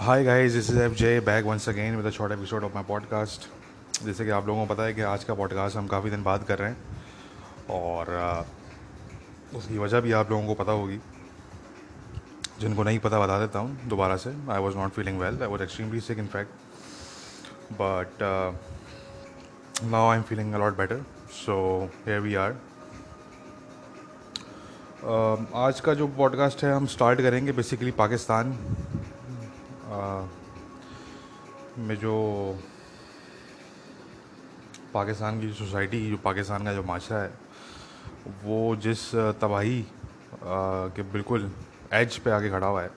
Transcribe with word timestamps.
Hi 0.00 0.24
guys 0.24 0.52
this 0.52 0.70
is 0.70 0.78
F 0.78 0.92
J 0.92 1.20
back 1.20 1.44
once 1.44 1.68
again 1.68 1.96
with 1.96 2.12
short 2.12 2.32
episode 2.32 2.64
of 2.64 2.74
my 2.74 2.84
podcast 2.84 3.50
जैसे 4.04 4.24
कि 4.24 4.30
आप 4.30 4.46
लोगों 4.46 4.66
को 4.66 4.74
पता 4.74 4.82
है 4.82 4.94
कि 4.94 5.00
आज 5.00 5.24
का 5.24 5.34
पॉडकास्ट 5.34 5.76
हम 5.76 5.86
काफ़ी 5.86 6.10
दिन 6.10 6.22
बाद 6.22 6.44
कर 6.44 6.58
रहे 6.58 6.70
हैं 6.70 7.06
और 7.70 8.44
उसकी 9.54 9.78
वजह 9.78 10.00
भी 10.00 10.12
आप 10.12 10.30
लोगों 10.30 10.46
को 10.46 10.54
पता 10.54 10.72
होगी। 10.72 10.98
जिनको 12.60 12.82
नहीं 12.82 12.98
पता 12.98 13.20
बता 13.20 13.38
देता 13.38 13.58
हूँ 13.58 13.80
दोबारा 13.84 14.16
से। 14.16 14.30
I 14.50 14.58
was 14.58 14.76
not 14.76 14.90
feeling 14.90 15.20
well 15.20 15.38
I 15.42 15.48
was 15.48 15.62
extremely 15.62 16.00
sick 16.00 16.18
in 16.18 16.26
fact 16.26 16.50
but 17.72 18.10
now 19.84 20.10
I 20.10 20.16
am 20.16 20.22
feeling 20.22 20.52
a lot 20.52 20.76
better 20.76 21.02
so 21.30 21.88
here 22.06 22.20
we 22.20 22.34
are 22.34 22.52
आज 25.54 25.80
का 25.80 25.94
जो 25.94 26.08
पॉडकास्ट 26.08 26.64
है, 26.64 26.72
हम 26.72 26.86
स्टार्ट 26.86 27.18
करेंगे 27.18 27.52
बेसिकली 27.52 27.90
पाकिस्तान 27.90 28.76
में 31.78 31.96
जो 31.96 32.14
पाकिस्तान 34.94 35.40
की 35.40 35.52
सोसाइटी, 35.52 36.10
जो 36.10 36.16
पाकिस्तान 36.16 36.64
का 36.64 36.72
जो 36.74 36.82
माशरा 36.82 37.18
है, 37.18 37.32
वो 38.44 38.76
जिस 38.76 39.14
तबाही 39.40 39.84
के 40.94 41.02
बिल्कुल 41.02 41.50
एज 41.92 42.18
पे 42.18 42.30
आके 42.30 42.50
खड़ा 42.50 42.66
हुआ 42.66 42.82
है 42.82 42.90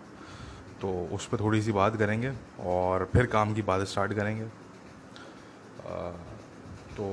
तो 0.81 0.89
उस 1.13 1.25
पर 1.27 1.39
थोड़ी 1.39 1.61
सी 1.61 1.71
बात 1.71 1.95
करेंगे 1.95 2.33
और 2.65 3.09
फिर 3.13 3.25
काम 3.25 3.53
की 3.53 3.61
बात 3.61 3.81
स्टार्ट 3.87 4.13
करेंगे। 4.13 4.45
तो 6.93 7.05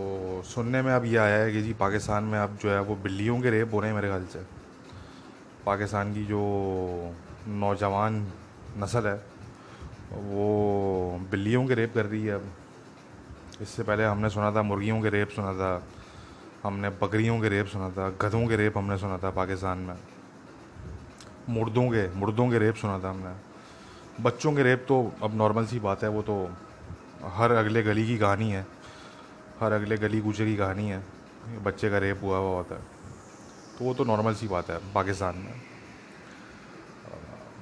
सुनने 0.44 0.82
में 0.82 0.92
अब 0.92 1.04
ये 1.04 1.16
आया 1.16 1.36
है 1.36 1.52
कि 1.52 1.62
जी 1.62 1.72
पाकिस्तान 1.74 2.24
में 2.24 2.38
अब 2.38 2.56
जो 2.62 2.70
है 2.70 2.80
वो 2.82 2.96
बिल्लियों 2.96 3.40
के 3.40 3.50
रेप 3.50 3.74
हो 3.74 3.80
रहे 3.80 3.90
हैं 3.90 3.96
मेरे 3.96 4.08
ख्याल 4.08 4.24
से। 4.26 4.38
पाकिस्तान 5.66 6.14
की 6.14 6.24
जो 6.26 6.40
नौजवान 7.48 8.26
नस्ल 8.78 9.06
है 9.06 9.29
वो 10.12 11.26
बिल्लियों 11.30 11.66
के 11.66 11.74
रेप 11.74 11.94
कर 11.94 12.06
रही 12.06 12.26
है 12.26 12.34
अब। 12.34 12.52
इससे 13.60 13.82
पहले 13.82 14.04
हमने 14.04 14.30
सुना 14.30 14.52
था, 14.52 14.62
मुर्गियों 14.62 15.02
के 15.02 15.08
रेप 15.08 15.28
सुना 15.28 15.52
था, 15.52 15.86
हमने 16.64 16.88
बकरियों 16.88 17.40
के 17.40 17.48
रेप 17.48 17.66
सुना 17.66 17.90
था, 17.90 18.10
गधों 18.10 18.46
के 18.46 18.56
रेप 18.56 18.78
हमने 18.78 18.98
सुना 18.98 19.18
था 19.18 19.30
पाकिस्तान 19.30 19.78
में। 19.78 19.94
मुर्दों 21.48 21.88
के 21.88 22.14
मुर्दों 22.14 22.50
के 22.50 22.58
रेप 22.58 22.74
सुना 22.74 22.98
था 22.98 23.10
हमने। 23.10 23.50
बच्चों 24.22 24.52
के 24.52 24.62
रेप 24.62 24.84
तो 24.88 25.12
अब 25.22 25.36
नॉर्मल 25.36 25.66
सी 25.66 25.80
बात 25.80 26.02
है, 26.02 26.08
वो 26.08 26.22
तो 26.22 26.50
हर 27.24 27.52
अगले 27.52 27.82
गली 27.82 28.06
की 28.06 28.18
कहानी 28.18 28.50
है। 28.50 28.66
हर 29.60 29.72
अगले 29.72 29.96
गली 29.96 30.20
कूचे 30.20 30.46
की 30.46 30.56
कहानी 30.56 30.88
है। 30.88 31.04
बच्चे 31.62 31.90
का 31.90 31.98
रेप 31.98 32.20
हुआ 32.22 32.38
हुआ 32.38 32.56
होता 32.56 32.74
है। 32.74 32.82
तो 33.78 33.84
वो 33.84 33.94
तो 33.94 34.04
नॉर्मल 34.04 34.34
सी 34.34 34.48
बात 34.48 34.70
है, 34.70 34.92
पाकिस्तान 34.92 35.36
में। 35.36 35.69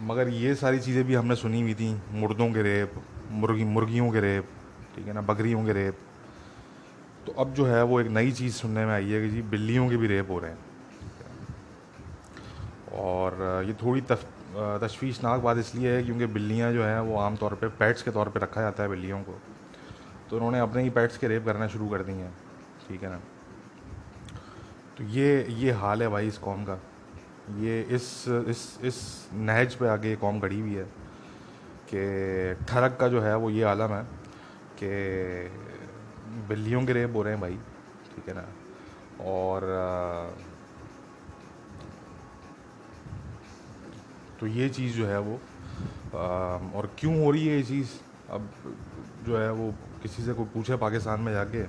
मगर 0.01 0.29
ये 0.29 0.55
सारी 0.55 0.79
चीज़ें 0.79 1.05
भी 1.05 1.15
हमने 1.15 1.35
सुनी 1.37 1.61
हुई 1.61 1.75
थी। 1.75 1.91
मुर्दों 2.13 2.49
के 2.53 2.63
रेप, 2.63 2.93
मुर्गी, 3.31 3.65
मुर्गियों 3.67 4.11
के 4.13 4.21
रेप, 4.21 4.49
ठीक 4.97 5.07
है 5.07 5.13
ना, 5.13 5.21
बकरियों 5.23 5.65
के 5.65 5.73
रेप। 5.73 5.99
तो 7.27 7.33
अब 7.35 7.53
जो 7.55 7.65
है 7.67 7.83
वो 7.83 8.01
एक 8.01 8.07
नई 8.09 8.33
चीज़ 8.33 8.55
सुनने 8.55 8.85
में 8.87 8.93
आई 8.95 9.11
है 9.11 9.21
कि 9.23 9.29
जी, 9.29 9.43
बिल्लियों 9.45 9.89
के 9.91 9.97
भी 9.97 10.07
रेप 10.07 10.31
हो 10.31 10.39
रहे 10.39 10.51
हैं। 10.51 10.59
और 12.95 13.65
ये 13.67 13.75
थोड़ी 13.83 14.01
तफ 14.03 14.25
तशवीशनाक 14.83 15.41
बात 15.41 15.59
इसलिए 15.59 15.91
है 15.93 16.03
क्योंकि 16.05 16.27
बिल्लियाँ 16.29 16.73
जो 16.73 16.85
हैं 16.85 17.01
वो 17.01 17.17
आम 17.19 17.37
तौर 17.37 17.55
पे 17.55 17.69
पेट्स 17.79 18.03
के 18.03 18.11
तौर 18.11 18.29
पे 18.29 18.41
रखा 18.41 18.61
जाता 18.61 18.83
है 18.83 18.89
बिल्लियों 18.89 19.21
को। 19.23 19.33
तो 20.31 20.37
उन्होंने 20.37 20.59
अपने 20.59 20.83
ही 20.83 20.91
पेट्स 20.91 21.19
के 21.19 21.29
रेप 21.29 21.45
करना 21.45 21.67
शुरू 21.69 21.89
कर 21.89 22.03
दी 22.03 22.13
हैं, 22.13 22.33
ठीक 22.89 23.03
है 23.03 23.11
ना। 23.11 23.21
तो 24.99 25.05
ये 25.07 25.47
ये 25.51 25.73
हाल 25.73 26.03
है 26.03 26.09
भाई 26.09 26.27
इस 26.27 26.39
कॉम 26.39 26.65
का। 26.65 26.79
ये 27.57 27.81
इस 27.97 28.25
इस 28.49 28.61
इस 28.85 28.97
नहज 29.35 29.75
पे 29.75 29.89
आगे 29.89 30.15
कौम 30.17 30.41
खड़ी 30.41 30.61
हुई 30.61 30.75
है 30.75 30.85
कि 31.93 32.65
ठरक 32.69 32.97
का 33.01 33.09
जो 33.09 33.21
है 33.21 33.35
वो 33.37 33.51
ये 33.51 33.63
आलम 33.65 33.93
है 33.93 34.03
कि 34.83 34.91
बिल्लियों 36.49 36.85
के 36.87 36.93
रेप 36.93 37.15
हो 37.17 37.23
रहे 37.23 37.33
हैं 37.33 37.41
भाई, 37.41 37.57
ठीक 38.15 38.29
है 38.29 38.35
ना? 38.35 38.45
और 39.25 39.65
तो 44.41 44.47
ये 44.47 44.69
चीज़ 44.69 44.97
जो 44.97 45.07
है 45.07 45.19
वो 45.21 45.41
और 46.15 46.91
क्यों 46.99 47.25
हो 47.25 47.31
रही 47.31 47.47
है 47.47 47.57
ये 47.57 47.63
चीज़? 47.63 47.89
अब 48.31 48.51
जो 49.27 49.39
है 49.39 49.51
वो 49.53 49.73
किसी 50.03 50.23
से 50.23 50.33
कोई 50.35 50.47
पूछे 50.55 50.77
पाकिस्तान 50.77 51.21
में 51.21 51.33
जाके 51.33 51.63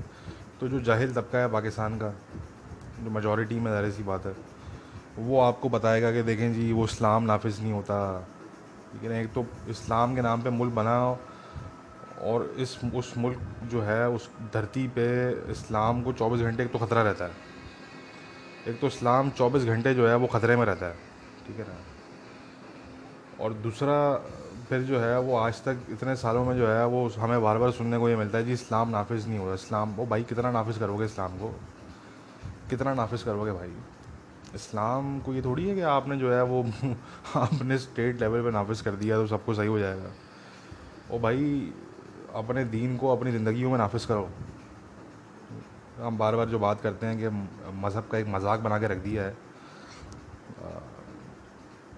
तो 0.59 0.67
जो 0.67 0.79
जाहिल 0.81 1.13
तबका 1.13 1.39
है 1.39 1.51
पाकिस्तान 1.51 1.97
का, 1.99 2.09
जो 3.03 3.09
मेजॉरिटी 3.09 3.59
में 3.59 3.71
ज़ाहिर 3.71 3.91
सी 3.91 4.03
बात 4.03 4.25
है 4.25 4.33
वो 5.19 5.39
आपको 5.39 5.69
बताएगा 5.69 6.11
कि 6.11 6.21
देखें 6.21 6.53
जी, 6.53 6.73
वो 6.73 6.85
इस्लाम 6.85 7.23
नाफिज 7.23 7.61
नहीं 7.61 7.73
होता। 7.73 8.19
ठीक 8.93 9.03
लेकिन 9.03 9.11
एक 9.11 9.33
तो 9.33 9.45
इस्लाम 9.69 10.15
के 10.15 10.21
नाम 10.21 10.41
पे 10.41 10.49
मुल्क 10.49 10.73
बना 10.73 11.19
और 12.21 12.55
इस, 12.59 12.79
उस 12.95 13.17
मुल्क 13.17 13.39
जो 13.63 13.81
है, 13.81 14.09
उस 14.09 14.29
धरती 14.53 14.87
पे 14.87 15.31
इस्लाम 15.51 16.03
को 16.03 16.13
24 16.13 16.41
घंटे, 16.41 16.63
एक 16.63 16.71
तो 16.71 16.79
ख़तरा 16.79 17.01
रहता 17.01 17.25
है। 17.25 17.31
एक 18.67 18.81
तो 18.81 18.87
इस्लाम 18.87 19.29
24 19.29 19.63
घंटे 19.63 19.93
जो 19.93 20.07
है, 20.07 20.15
वो 20.15 20.27
ख़तरे 20.27 20.55
में 20.55 20.65
रहता 20.65 20.85
है। 20.85 20.93
ठीक 21.47 21.57
है 21.57 21.63
ना? 21.63 21.75
और 23.43 23.53
दूसरा, 23.53 24.15
फिर 24.69 24.81
जो 24.81 24.99
है, 24.99 25.19
वो 25.19 25.37
आज 25.37 25.63
तक 25.63 25.77
इतने 25.89 26.15
सालों 26.15 26.45
में 26.45 26.57
जो 26.57 26.67
है, 26.67 26.85
वो 26.85 27.09
हमें 27.09 27.41
बार 27.41 27.57
बार 27.57 27.71
सुनने 27.71 27.97
को 27.97 28.09
ये 28.09 28.15
मिलता 28.15 28.37
है 28.37 28.45
जी, 28.45 28.53
इस्लाम 28.53 28.89
नाफिज 28.89 29.27
नहीं 29.27 29.39
होता 29.39 29.53
इस्लाम 29.53 29.89
वो 29.89 30.05
भाई, 30.05 30.23
कितना 30.23 30.51
नाफिज 30.51 30.77
करोगे 30.77 31.05
इस्लाम 31.05 31.31
को? 31.31 31.59
कितना 32.69 32.93
नाफिज 32.93 33.23
करोगे 33.23 33.51
भाई? 33.51 33.73
इस्लाम 34.55 35.19
को 35.19 35.33
ये 35.33 35.41
थोड़ी 35.41 35.67
है 35.67 35.75
कि 35.75 35.81
आपने 35.87 36.17
जो 36.17 36.31
है 36.33 36.43
वो 36.43 36.63
आपने 37.35 37.77
स्टेट 37.77 38.19
लेवल 38.21 38.43
पे 38.43 38.51
नाफिज 38.51 38.81
कर 38.81 38.95
दिया 38.95 39.17
तो 39.17 39.27
सब 39.27 39.45
कुछ 39.45 39.57
सही 39.57 39.67
हो 39.67 39.79
जाएगा। 39.79 40.11
ओ 41.11 41.19
भाई, 41.19 41.73
अपने 42.35 42.63
दीन 42.67 42.97
को 42.97 43.15
अपनी 43.15 43.31
ज़िंदगी 43.31 43.65
में 43.65 43.77
नाफिज 43.77 44.05
करो। 44.05 44.29
हम 45.99 46.17
बार 46.17 46.35
बार 46.35 46.49
जो 46.49 46.59
बात 46.59 46.81
करते 46.81 47.05
हैं 47.05 47.17
कि 47.19 47.29
मज़हब 47.77 48.07
का 48.11 48.17
एक 48.17 48.27
मज़ाक 48.27 48.59
बना 48.59 48.79
के 48.79 48.87
रख 48.87 48.97
दिया 48.97 49.23
है। 49.23 49.35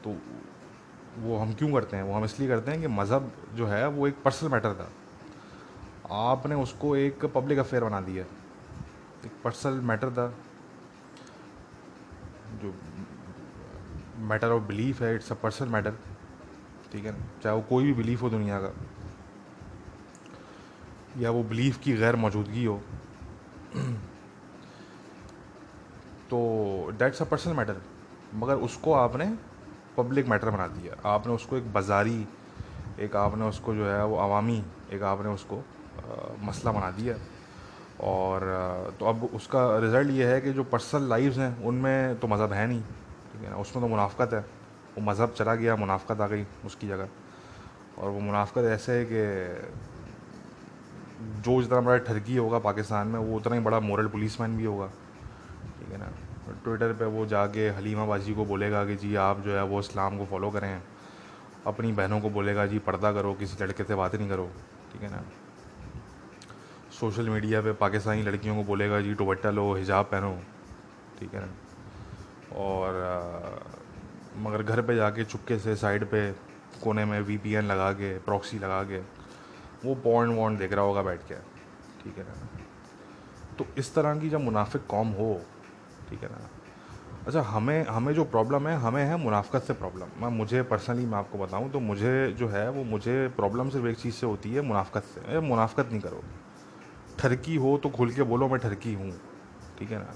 तो 0.03 0.15
वो 1.19 1.37
हम 1.37 1.53
क्यों 1.53 1.71
करते 1.71 1.97
हैं? 1.97 2.03
वो 2.03 2.13
हम 2.13 2.23
इसलिए 2.25 2.47
करते 2.47 2.71
हैं 2.71 2.81
कि 2.81 2.87
मज़हब 2.89 3.31
जो 3.55 3.67
है 3.67 3.87
वो 3.87 4.07
एक 4.07 4.21
पर्सनल 4.23 4.51
मैटर 4.51 4.73
था। 4.73 4.89
आपने 6.11 6.55
उसको 6.55 6.95
एक 6.95 7.25
पब्लिक 7.25 7.59
अफेयर 7.59 7.83
बना 7.83 7.99
दिया। 8.01 8.23
एक 9.25 9.31
पर्सनल 9.43 9.79
मैटर 9.83 10.11
था। 10.11 10.33
जो 12.61 12.73
मैटर 14.29 14.51
ऑफ़ 14.51 14.63
बिलीफ 14.63 15.01
है 15.01 15.13
इट्स 15.15 15.31
अ 15.31 15.35
पर्सनल 15.43 15.69
मैटर 15.69 15.97
ठीक 16.91 17.05
है 17.05 17.13
चाहे 17.43 17.55
वो 17.55 17.61
कोई 17.69 17.83
भी 17.83 17.93
बिलीफ 17.93 18.21
हो 18.21 18.29
दुनिया 18.29 18.59
का 18.59 18.71
या 21.17 21.31
वो 21.31 21.43
बिलीफ 21.43 21.77
की 21.83 21.93
गैर 21.97 22.15
मौजूदगी 22.15 22.65
हो 22.65 22.77
तो 26.29 26.39
डेट्स 26.99 27.21
अ 27.21 27.25
पर्सनल 27.25 27.53
मैटर 27.53 27.81
मगर 28.33 28.55
उसको 28.67 28.93
आपने 28.93 29.25
पब्लिक 29.97 30.27
मैटर 30.27 30.49
बना 30.49 30.67
दिया। 30.67 30.95
आपने 31.05 31.33
उसको 31.33 31.57
एक 31.57 31.73
बाज़ारी 31.73 32.25
एक 32.99 33.15
आपने 33.15 33.45
उसको 33.45 33.73
जो 33.75 33.85
है 33.85 34.05
वो 34.05 34.17
अवामी 34.17 34.63
एक 34.93 35.03
आपने 35.03 35.29
उसको 35.29 35.57
आ, 35.57 35.61
मसला 36.47 36.71
बना 36.71 36.89
दिया। 36.91 37.15
और 38.01 38.95
तो 38.99 39.05
अब 39.05 39.23
उसका 39.35 39.77
रिज़ल्ट 39.79 40.09
ये 40.09 40.25
है 40.25 40.39
कि 40.41 40.51
जो 40.53 40.63
पर्सनल 40.63 41.09
लाइफ्स 41.09 41.37
हैं, 41.37 41.63
उनमें 41.63 42.19
तो 42.19 42.27
मज़हब 42.27 42.53
है 42.53 42.67
नहीं, 42.67 42.81
ठीक 42.81 43.41
है 43.43 43.49
ना? 43.49 43.55
उसमें 43.57 43.83
तो 43.83 43.89
मुनाफ़त 43.89 44.33
है। 44.33 44.39
वो 44.91 45.01
मज़हब 45.01 45.33
चला 45.33 45.55
गया 45.55 45.75
मुनाफ़त 45.75 46.21
आ 46.21 46.27
गई 46.27 46.45
उसकी 46.65 46.87
जगह। 46.87 47.07
और 47.97 48.09
वो 48.09 48.19
मुनाफ़त 48.19 48.57
ऐसे 48.65 48.91
है 48.91 49.05
कि 49.05 49.21
जो 51.41 51.61
जितना 51.61 51.79
बड़ा 51.81 51.97
ठरकी 51.97 52.35
होगा 52.35 52.59
पाकिस्तान 52.59 53.07
में, 53.07 53.19
वो 53.19 53.37
उतना 53.37 53.55
ही 53.55 53.61
बड़ा 53.61 53.79
मॉरल 53.79 54.07
पुलिसमैन 54.07 54.57
भी 54.57 54.65
होगा, 54.65 54.87
ठीक 55.79 55.91
है 55.91 55.97
ना? 55.97 56.09
ट्विटर 56.63 56.93
पे 56.93 57.05
वो 57.05 57.25
जाके 57.25 57.67
हलीमा 57.69 58.05
बाजी 58.05 58.33
को 58.33 58.45
बोलेगा 58.45 58.85
कि 58.85 58.95
जी 58.95 59.15
आप 59.15 59.39
जो 59.39 59.51
है 59.51 59.63
वो 59.63 59.79
इस्लाम 59.79 60.17
को 60.17 60.25
फॉलो 60.25 60.49
करें। 60.51 60.81
अपनी 61.67 61.91
बहनों 61.91 62.19
को 62.21 62.29
बोलेगा, 62.29 62.65
जी 62.65 62.79
पर्दा 62.79 63.11
करो, 63.13 63.33
किसी 63.33 63.63
लड़के 63.63 63.83
से 63.83 63.95
बात 63.95 64.15
नहीं 64.15 64.29
करो। 64.29 64.49
ठीक 64.93 65.01
है 65.01 65.11
ना? 65.11 65.21
सोशल 67.01 67.29
मीडिया 67.29 67.59
पे 67.61 67.71
पाकिस्तानी 67.73 68.21
लड़कियों 68.23 68.55
को 68.55 68.63
बोलेगा 68.63 68.99
जी 69.01 69.13
दुपट्टा 69.13 69.49
लो 69.51 69.63
हिजाब 69.73 70.05
पहनो। 70.05 70.31
ठीक 71.19 71.33
है 71.33 71.39
ना? 71.41 71.47
और 72.55 72.95
आ, 72.95 74.41
मगर 74.41 74.63
घर 74.63 74.81
पे 74.81 74.95
जाके 74.95 75.23
चुपके 75.23 75.57
से 75.59 75.75
साइड 75.75 76.03
पे 76.05 76.21
कोने 76.83 77.05
में 77.05 77.19
वीपीएन 77.21 77.65
लगा 77.65 77.91
के 77.91 78.17
प्रॉक्सी 78.19 78.59
लगा 78.59 78.83
के 78.83 78.99
वो 79.85 79.95
पॉइंट 79.95 80.35
वॉन्ट 80.37 80.59
देख 80.59 80.73
रहा 80.73 80.85
होगा 80.85 81.01
बैठ 81.01 81.21
के 81.21 81.35
ठीक 82.03 82.17
है 82.17 82.23
ना? 82.23 82.35
तो 83.57 83.65
इस 83.77 83.93
तरह 83.95 84.19
की 84.19 84.29
जब 84.29 84.41
मुनाफिक 84.41 84.85
कॉम 84.87 85.07
हो 85.11 85.33
ठीक 86.09 86.23
है 86.23 86.29
ना? 86.29 86.49
अच्छा 87.27 87.41
हमें 87.41 87.83
हमें 87.85 88.13
जो 88.13 88.23
प्रॉब्लम 88.25 88.67
है 88.67 88.75
हमें 88.77 89.03
है 89.03 89.17
मुनाफ़त 89.17 89.63
से 89.63 89.73
प्रॉब्लम 89.73 90.21
मैं 90.21 90.29
मुझे 90.37 90.61
पर्सनली 90.69 91.05
मैं 91.05 91.17
आपको 91.17 91.37
बताऊँ 91.37 91.71
तो 91.71 91.79
मुझे 91.79 92.13
जो 92.39 92.47
है 92.47 92.69
वो 92.69 92.83
मुझे 92.83 93.27
प्रॉब्लम 93.35 93.69
सिर्फ़ 93.69 93.87
एक 93.87 93.97
चीज़ 93.97 94.15
से 94.15 94.25
होती 94.27 94.53
है 94.53 94.61
मुनाफ़त 94.61 95.03
से। 95.05 95.39
मुनाफ़त 95.39 95.89
नहीं 95.91 96.01
करो 96.01 96.23
ठरकी 97.21 97.55
हो 97.55 97.77
तो 97.77 97.89
खुल 97.89 98.11
के 98.11 98.23
बोलो, 98.23 98.47
मैं 98.49 98.59
ठरकी 98.59 98.93
हूँ। 98.93 99.11
ठीक 99.79 99.91
है 99.91 99.97
ना? 99.97 100.15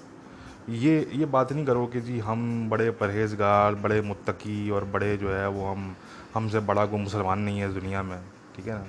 ये 0.69 1.09
ये 1.13 1.25
बात 1.25 1.51
नहीं 1.53 1.65
करो 1.65 1.85
कि 1.87 2.01
जी 2.01 2.19
हम 2.19 2.69
बड़े 2.69 2.91
परहेजगार, 2.91 3.75
बड़े 3.75 4.01
मुत्तकी 4.01 4.69
और 4.69 4.85
बड़े 4.85 5.17
जो 5.17 5.29
है 5.29 5.47
वो 5.49 5.65
हम, 5.65 5.95
हमसे 6.33 6.59
बड़ा 6.59 6.85
कोई 6.85 6.99
मुसलमान 6.99 7.39
नहीं 7.39 7.59
है 7.59 7.67
इस 7.67 7.73
दुनिया 7.73 8.03
में। 8.03 8.21
ठीक 8.55 8.67
है 8.67 8.73
ना? 8.73 8.85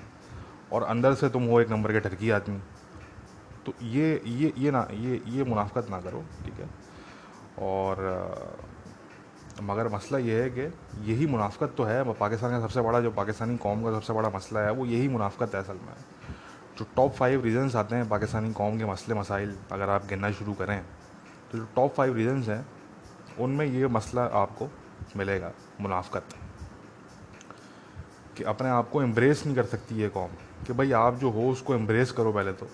और 0.72 0.82
अंदर 0.82 1.14
से 1.14 1.28
तुम 1.28 1.44
हो 1.44 1.60
एक 1.60 1.70
नंबर 1.70 1.92
के 1.92 2.00
ठरकी 2.00 2.30
आदमी। 2.30 2.58
तो 3.66 3.72
ये 3.82 4.22
ये 4.26 4.52
ये 4.58 4.70
ना, 4.70 4.88
ये 4.92 5.22
ये 5.26 5.44
मुनाफ्त 5.44 5.90
ना 5.90 6.00
करो, 6.00 6.24
ठीक 6.44 6.54
है? 6.54 6.68
और, 7.58 8.56
मगर 9.62 9.88
मसला 9.88 10.18
ये 10.18 10.42
है 10.42 10.50
कि 10.50 10.60
यही 11.12 11.26
मुनाफ्त 11.26 11.74
तो 11.76 11.84
है, 11.84 12.12
पाकिस्तान 12.12 12.50
का 12.50 12.60
सबसे 12.60 12.80
बड़ा, 12.80 13.00
जो 13.00 13.10
पाकिस्तानी 13.10 13.56
कौम 13.56 13.84
का 13.84 13.92
सबसे 13.92 14.12
बड़ा 14.12 14.30
मसला 14.30 14.60
है, 14.60 14.70
वो 14.70 14.86
यही 14.86 15.08
मुनाफ्त 15.08 15.42
है 15.42 15.60
असल 15.62 15.74
में। 15.74 15.94
जो 16.78 16.86
टॉप 16.96 17.12
फाइव 17.14 17.44
रीज़न्स 17.44 17.76
आते 17.76 17.96
हैं 17.96 18.08
पाकिस्तानी 18.08 18.52
कौम 18.52 18.78
के 18.78 18.84
मसले 18.84 19.14
मसाइल, 19.14 19.56
अगर 19.72 19.90
आप 19.90 20.06
गिनना 20.06 20.30
शुरू 20.32 20.54
करें 20.54 20.80
तो 21.52 21.58
जो 21.58 21.64
टॉप 21.76 21.94
फाइव 21.94 22.16
रीज़न्स 22.16 22.48
हैं, 22.48 22.66
उनमें 23.40 23.64
ये 23.66 23.86
मसला 23.88 24.24
आपको 24.34 24.68
मिलेगा 25.16 25.52
मुनाफ़त 25.80 26.34
कि 28.36 28.44
अपने 28.44 28.68
आप 28.68 28.90
को 28.90 29.02
एम्ब्रेस 29.02 29.44
नहीं 29.46 29.56
कर 29.56 29.64
सकती 29.66 29.94
ये 29.94 30.08
कौम, 30.08 30.30
कि 30.66 30.72
भाई 30.72 30.92
आप 30.94 31.14
जो 31.14 31.30
हो 31.30 31.48
उसको 31.50 31.74
एम्ब्रेस 31.74 32.12
करो 32.12 32.32
पहले 32.32 32.52
तो। 32.52 32.68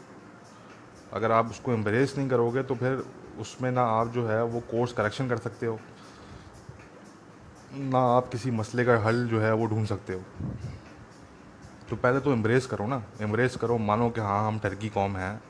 अगर 1.13 1.33
आप 1.33 1.51
उसको 1.51 1.73
एम्ब्रेस 1.73 2.15
नहीं 2.19 2.29
करोगे 2.29 2.63
तो 2.63 2.75
फिर 2.75 3.05
उसमें 3.41 3.71
ना 3.71 3.83
आप 3.91 4.09
जो 4.09 4.27
है 4.27 4.43
वो 4.45 4.61
कोर्स 4.71 4.93
करेक्शन 4.93 5.29
कर 5.29 5.37
सकते 5.39 5.67
हो, 5.67 5.79
ना 7.73 7.99
आप 8.17 8.29
किसी 8.29 8.51
मसले 8.53 8.85
का 8.85 8.99
हल 9.01 9.27
जो 9.29 9.41
है 9.41 9.53
वो 9.55 9.67
ढूंढ 9.67 9.87
सकते 9.87 10.13
हो। 10.13 10.23
तो 11.93 11.97
पहले 11.97 12.21
तो 12.21 12.33
एम्ब्रेस 12.33 12.67
करो 12.67 12.87
ना। 12.87 13.03
एम्ब्रेस 13.21 13.57
करो 13.57 13.77
मानो 13.79 14.09
कि 14.11 14.21
हाँ 14.21 14.47
हम 14.47 14.59
टर्की 14.59 14.89
कौम 14.89 15.17
हैं। 15.17 15.43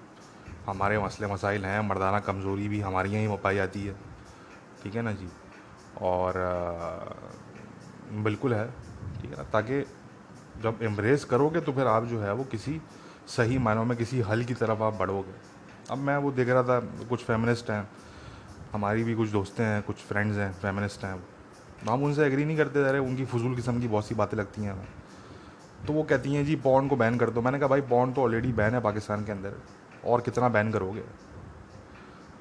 हमारे 0.66 0.98
मसले 0.98 1.26
मसाइल 1.26 1.64
हैं 1.64 1.80
मर्दाना 1.80 2.20
कमज़ोरी 2.20 2.68
भी 2.68 2.80
हमारी 2.80 3.10
यहीं 3.10 3.36
पाई 3.38 3.56
जाती 3.56 3.82
है। 3.86 3.94
ठीक 4.82 4.94
है 4.94 5.02
ना 5.02 5.12
जी? 5.12 5.28
और 6.00 6.36
आ, 6.38 8.22
बिल्कुल 8.22 8.54
है। 8.54 8.66
ठीक 8.66 9.30
है 9.30 9.36
ना? 9.36 9.42
ताकि 9.42 9.80
जब 10.62 10.78
एम्ब्रेस 10.82 11.24
करोगे 11.24 11.60
तो 11.60 11.72
फिर 11.72 11.86
आप 11.86 12.04
जो 12.04 12.20
है 12.20 12.32
वो 12.32 12.44
किसी 12.44 12.80
सही 13.26 13.58
मायनों 13.58 13.84
में 13.84 13.96
किसी 13.98 14.20
हल 14.20 14.44
की 14.44 14.54
तरफ़ 14.54 14.82
आप 14.82 14.94
बढ़ोगे। 14.94 15.34
अब 15.90 15.98
मैं 15.98 16.16
वो 16.16 16.32
देख 16.32 16.48
रहा 16.48 16.62
था 16.62 16.80
कुछ 17.08 17.24
फेमिनिस्ट 17.24 17.70
हैं 17.70 17.88
हमारी 18.72 19.04
भी 19.04 19.14
कुछ 19.14 19.28
दोस्तें 19.30 19.64
हैं 19.64 19.82
कुछ 19.82 19.96
फ्रेंड्स 19.96 20.38
हैं 20.38 20.52
फेमिनिस्ट 20.52 21.04
हैं। 21.04 21.14
हम 21.88 22.02
उनसे 22.02 22.26
एग्री 22.26 22.44
नहीं 22.44 22.56
करते 22.56 22.82
जा 22.82 22.90
रहे 22.90 23.00
उनकी 23.00 23.24
फजूल 23.26 23.54
किस्म 23.56 23.80
की 23.80 23.88
बहुत 23.88 24.06
सी 24.06 24.14
बातें 24.14 24.36
लगती 24.38 24.62
हैं 24.62 24.76
तो 25.86 25.92
वो 25.92 26.02
कहती 26.02 26.34
हैं, 26.34 26.44
जी 26.44 26.56
पॉन 26.56 26.88
को 26.88 26.96
बैन 26.96 27.18
कर 27.18 27.30
दो। 27.30 27.42
मैंने 27.42 27.58
कहा, 27.58 27.68
भाई 27.68 27.80
पॉन 27.80 28.12
तो 28.12 28.22
ऑलरेडी 28.22 28.52
बैन 28.52 28.74
है 28.74 28.80
पाकिस्तान 28.80 29.24
के 29.24 29.32
अंदर। 29.32 29.54
और 30.04 30.20
कितना 30.20 30.48
बैन 30.48 30.72
करोगे? 30.72 31.02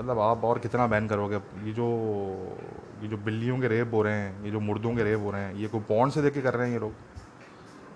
मतलब 0.01 0.19
आप 0.19 0.43
और 0.43 0.59
कितना 0.59 0.87
बैन 0.87 1.07
करोगे? 1.07 1.35
ये 1.35 1.73
जो 1.73 1.87
ये 3.01 3.07
जो 3.07 3.17
बिल्लियों 3.17 3.59
के 3.59 3.67
रेप 3.67 3.93
हो 3.93 4.01
रहे 4.01 4.13
हैं, 4.13 4.43
ये 4.43 4.51
जो 4.51 4.59
मुर्दों 4.59 4.95
के 4.95 5.03
रेप 5.03 5.19
हो 5.19 5.31
रहे 5.31 5.41
हैं, 5.41 5.53
ये 5.55 5.67
कोई 5.67 5.81
पॉन 5.81 6.09
से 6.09 6.21
देख 6.21 6.33
के 6.33 6.41
कर 6.41 6.53
रहे 6.53 6.67
हैं 6.67 6.73
ये 6.73 6.79
लोग? 6.79 6.93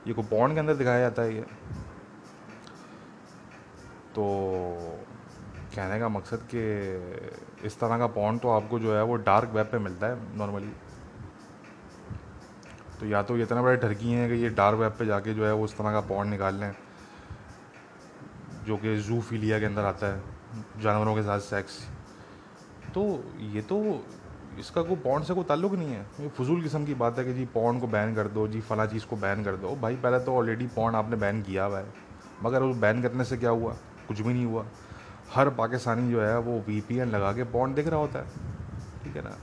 ये 0.07 0.13
को 0.13 0.21
पॉन 0.21 0.53
के 0.53 0.59
अंदर 0.59 0.75
दिखाया 0.75 0.99
जाता 0.99 1.21
है 1.21 1.35
ये? 1.35 1.41
तो 4.15 4.25
कहने 5.75 5.99
का 5.99 6.09
मकसद 6.09 6.47
कि 6.55 7.67
इस 7.67 7.79
तरह 7.79 7.97
का 7.97 8.07
पॉन 8.07 8.37
तो 8.37 8.49
आपको 8.49 8.79
जो 8.79 8.95
है 8.95 9.03
वो 9.03 9.15
डार्क 9.15 9.49
वेब 9.49 9.65
पे 9.65 9.79
मिलता 9.79 10.07
है 10.07 10.37
नॉर्मली 10.37 10.71
तो 12.99 13.05
या 13.05 13.21
तो 13.23 13.37
ये 13.37 13.43
इतना 13.43 13.61
बड़े 13.61 13.77
ठरकी 13.77 14.11
हैं 14.11 14.29
कि 14.29 14.35
ये 14.35 14.49
डार्क 14.51 14.77
वेब 14.79 14.91
पे 14.99 15.05
जाके 15.05 15.33
जो 15.33 15.45
है 15.45 15.53
वो 15.53 15.65
इस 15.65 15.77
तरह 15.77 15.91
का 15.91 16.01
पॉन 16.07 16.29
निकाल 16.29 16.55
लें, 16.55 16.71
जो 18.65 18.77
कि 18.77 18.95
जू 18.99 19.19
फीलिया 19.21 19.59
के 19.59 19.65
अंदर 19.65 19.85
आता 19.85 20.07
है, 20.07 20.21
जानवरों 20.81 21.15
के 21.15 21.23
साथ 21.23 21.39
सेक्स 21.41 21.79
तो 22.93 23.03
ये 23.51 23.61
तो 23.63 23.79
इसका 24.59 24.81
कोई 24.83 24.95
पॉन्ड 24.97 25.25
से 25.25 25.33
कोई 25.33 25.43
ताल्लुक 25.43 25.73
नहीं 25.73 25.89
है। 25.89 26.01
ये 26.19 26.27
फजूल 26.29 26.61
किस्म 26.61 26.85
की 26.85 26.93
बात 26.95 27.17
है 27.19 27.23
कि 27.25 27.33
जी 27.33 27.45
पॉन्ड 27.53 27.81
को 27.81 27.87
बैन 27.87 28.13
कर 28.15 28.27
दो, 28.29 28.47
जी 28.47 28.61
फला 28.61 28.85
चीज़ 28.85 29.05
को 29.05 29.15
बैन 29.17 29.43
कर 29.43 29.55
दो। 29.57 29.75
भाई, 29.75 29.95
पहले 29.97 30.19
तो 30.19 30.35
ऑलरेडी 30.35 30.67
पॉन्ड 30.75 30.95
आपने 30.95 31.15
बैन 31.17 31.41
किया 31.43 31.63
हुआ 31.65 31.79
है, 31.79 31.93
मगर 32.43 32.63
उस 32.63 32.77
बैन 32.77 33.01
करने 33.01 33.23
से 33.23 33.37
क्या 33.37 33.49
हुआ? 33.51 33.73
कुछ 34.07 34.21
भी 34.21 34.33
नहीं 34.33 34.45
हुआ। 34.45 34.65
हर 35.33 35.49
पाकिस्तानी 35.51 36.11
जो 36.11 36.21
है 36.21 36.37
वो 36.39 36.57
वीपीएन 36.67 37.09
लगा 37.09 37.31
के 37.33 37.43
पॉन्ड 37.51 37.75
देख 37.75 37.87
रहा 37.87 37.99
होता 37.99 38.19
है, 38.19 38.25
ठीक 39.03 39.15
है 39.15 39.23
ना? 39.23 39.37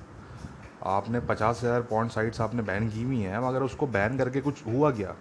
आपने 0.83 1.21
पचास 1.21 1.61
हज़ार 1.65 1.83
पॉन्ड 1.83 2.11
साइट्स 2.11 2.41
आपने 2.41 2.63
बैन 2.63 2.89
की 2.91 3.03
हुई 3.03 3.21
हैं, 3.21 3.39
मगर 3.39 3.63
उसको 3.63 3.87
बैन 3.87 4.19
करके 4.19 4.41
कुछ 4.41 4.67
हुआ 4.67 4.91
क्या? 4.91 5.15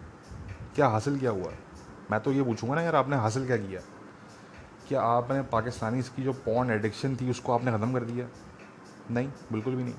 क्या 0.75 0.87
हासिल 0.87 1.19
क्या 1.19 1.31
हुआ? 1.31 1.51
मैं 2.11 2.19
तो 2.19 2.31
ये 2.31 2.43
पूछूँगा 2.43 2.75
ना 2.75 2.81
यार, 2.81 2.95
आपने 2.95 3.15
हासिल 3.15 3.45
क्या 3.47 3.57
किया? 3.57 3.81
क्या 4.87 5.01
आपने 5.01 5.41
पाकिस्तानी 5.41 5.99
इसकी 5.99 6.23
जो 6.23 6.33
पॉन्ड 6.45 6.71
एडिक्शन 6.71 7.15
थी, 7.15 7.29
उसको 7.29 7.53
आपने 7.53 7.71
ख़त्म 7.71 7.93
कर 7.93 8.03
दिया? 8.03 8.27
नहीं, 9.11 9.29
बिल्कुल 9.51 9.75
भी 9.75 9.83
नहीं। 9.83 9.93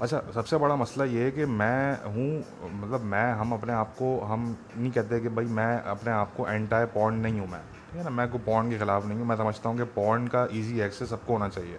अच्छा 0.00 0.22
सबसे 0.34 0.56
बड़ा 0.56 0.76
मसला 0.76 1.04
ये 1.04 1.24
है 1.24 1.30
कि 1.30 1.44
मैं 1.46 2.04
हूँ 2.04 2.80
मतलब 2.80 3.00
मैं, 3.02 3.32
हम 3.32 3.52
अपने 3.52 3.72
आप 3.72 3.94
को, 3.98 4.18
हम 4.20 4.56
नहीं 4.76 4.92
कहते 4.92 5.20
कि 5.20 5.28
भाई 5.28 5.44
मैं 5.46 5.80
अपने 5.82 6.12
आप 6.12 6.34
को 6.36 6.48
एंटाई 6.48 6.84
पॉन्ड 6.84 7.22
नहीं 7.22 7.40
हूँ 7.40 7.48
मैं, 7.48 7.60
ठीक 7.60 7.96
है 7.96 8.04
ना? 8.04 8.10
मैं 8.10 8.28
कोई 8.30 8.40
पॉन्ड 8.40 8.72
के 8.72 8.78
ख़िलाफ़ 8.78 9.06
नहीं 9.06 9.18
हूँ, 9.18 9.26
मैं 9.26 9.36
समझता 9.36 9.68
हूँ 9.68 9.78
कि 9.78 9.84
पॉन्ड 9.96 10.28
का 10.28 10.46
ईजी 10.52 10.80
एक्सेस 10.80 11.10
सबको 11.10 11.32
होना 11.32 11.48
चाहिए। 11.48 11.78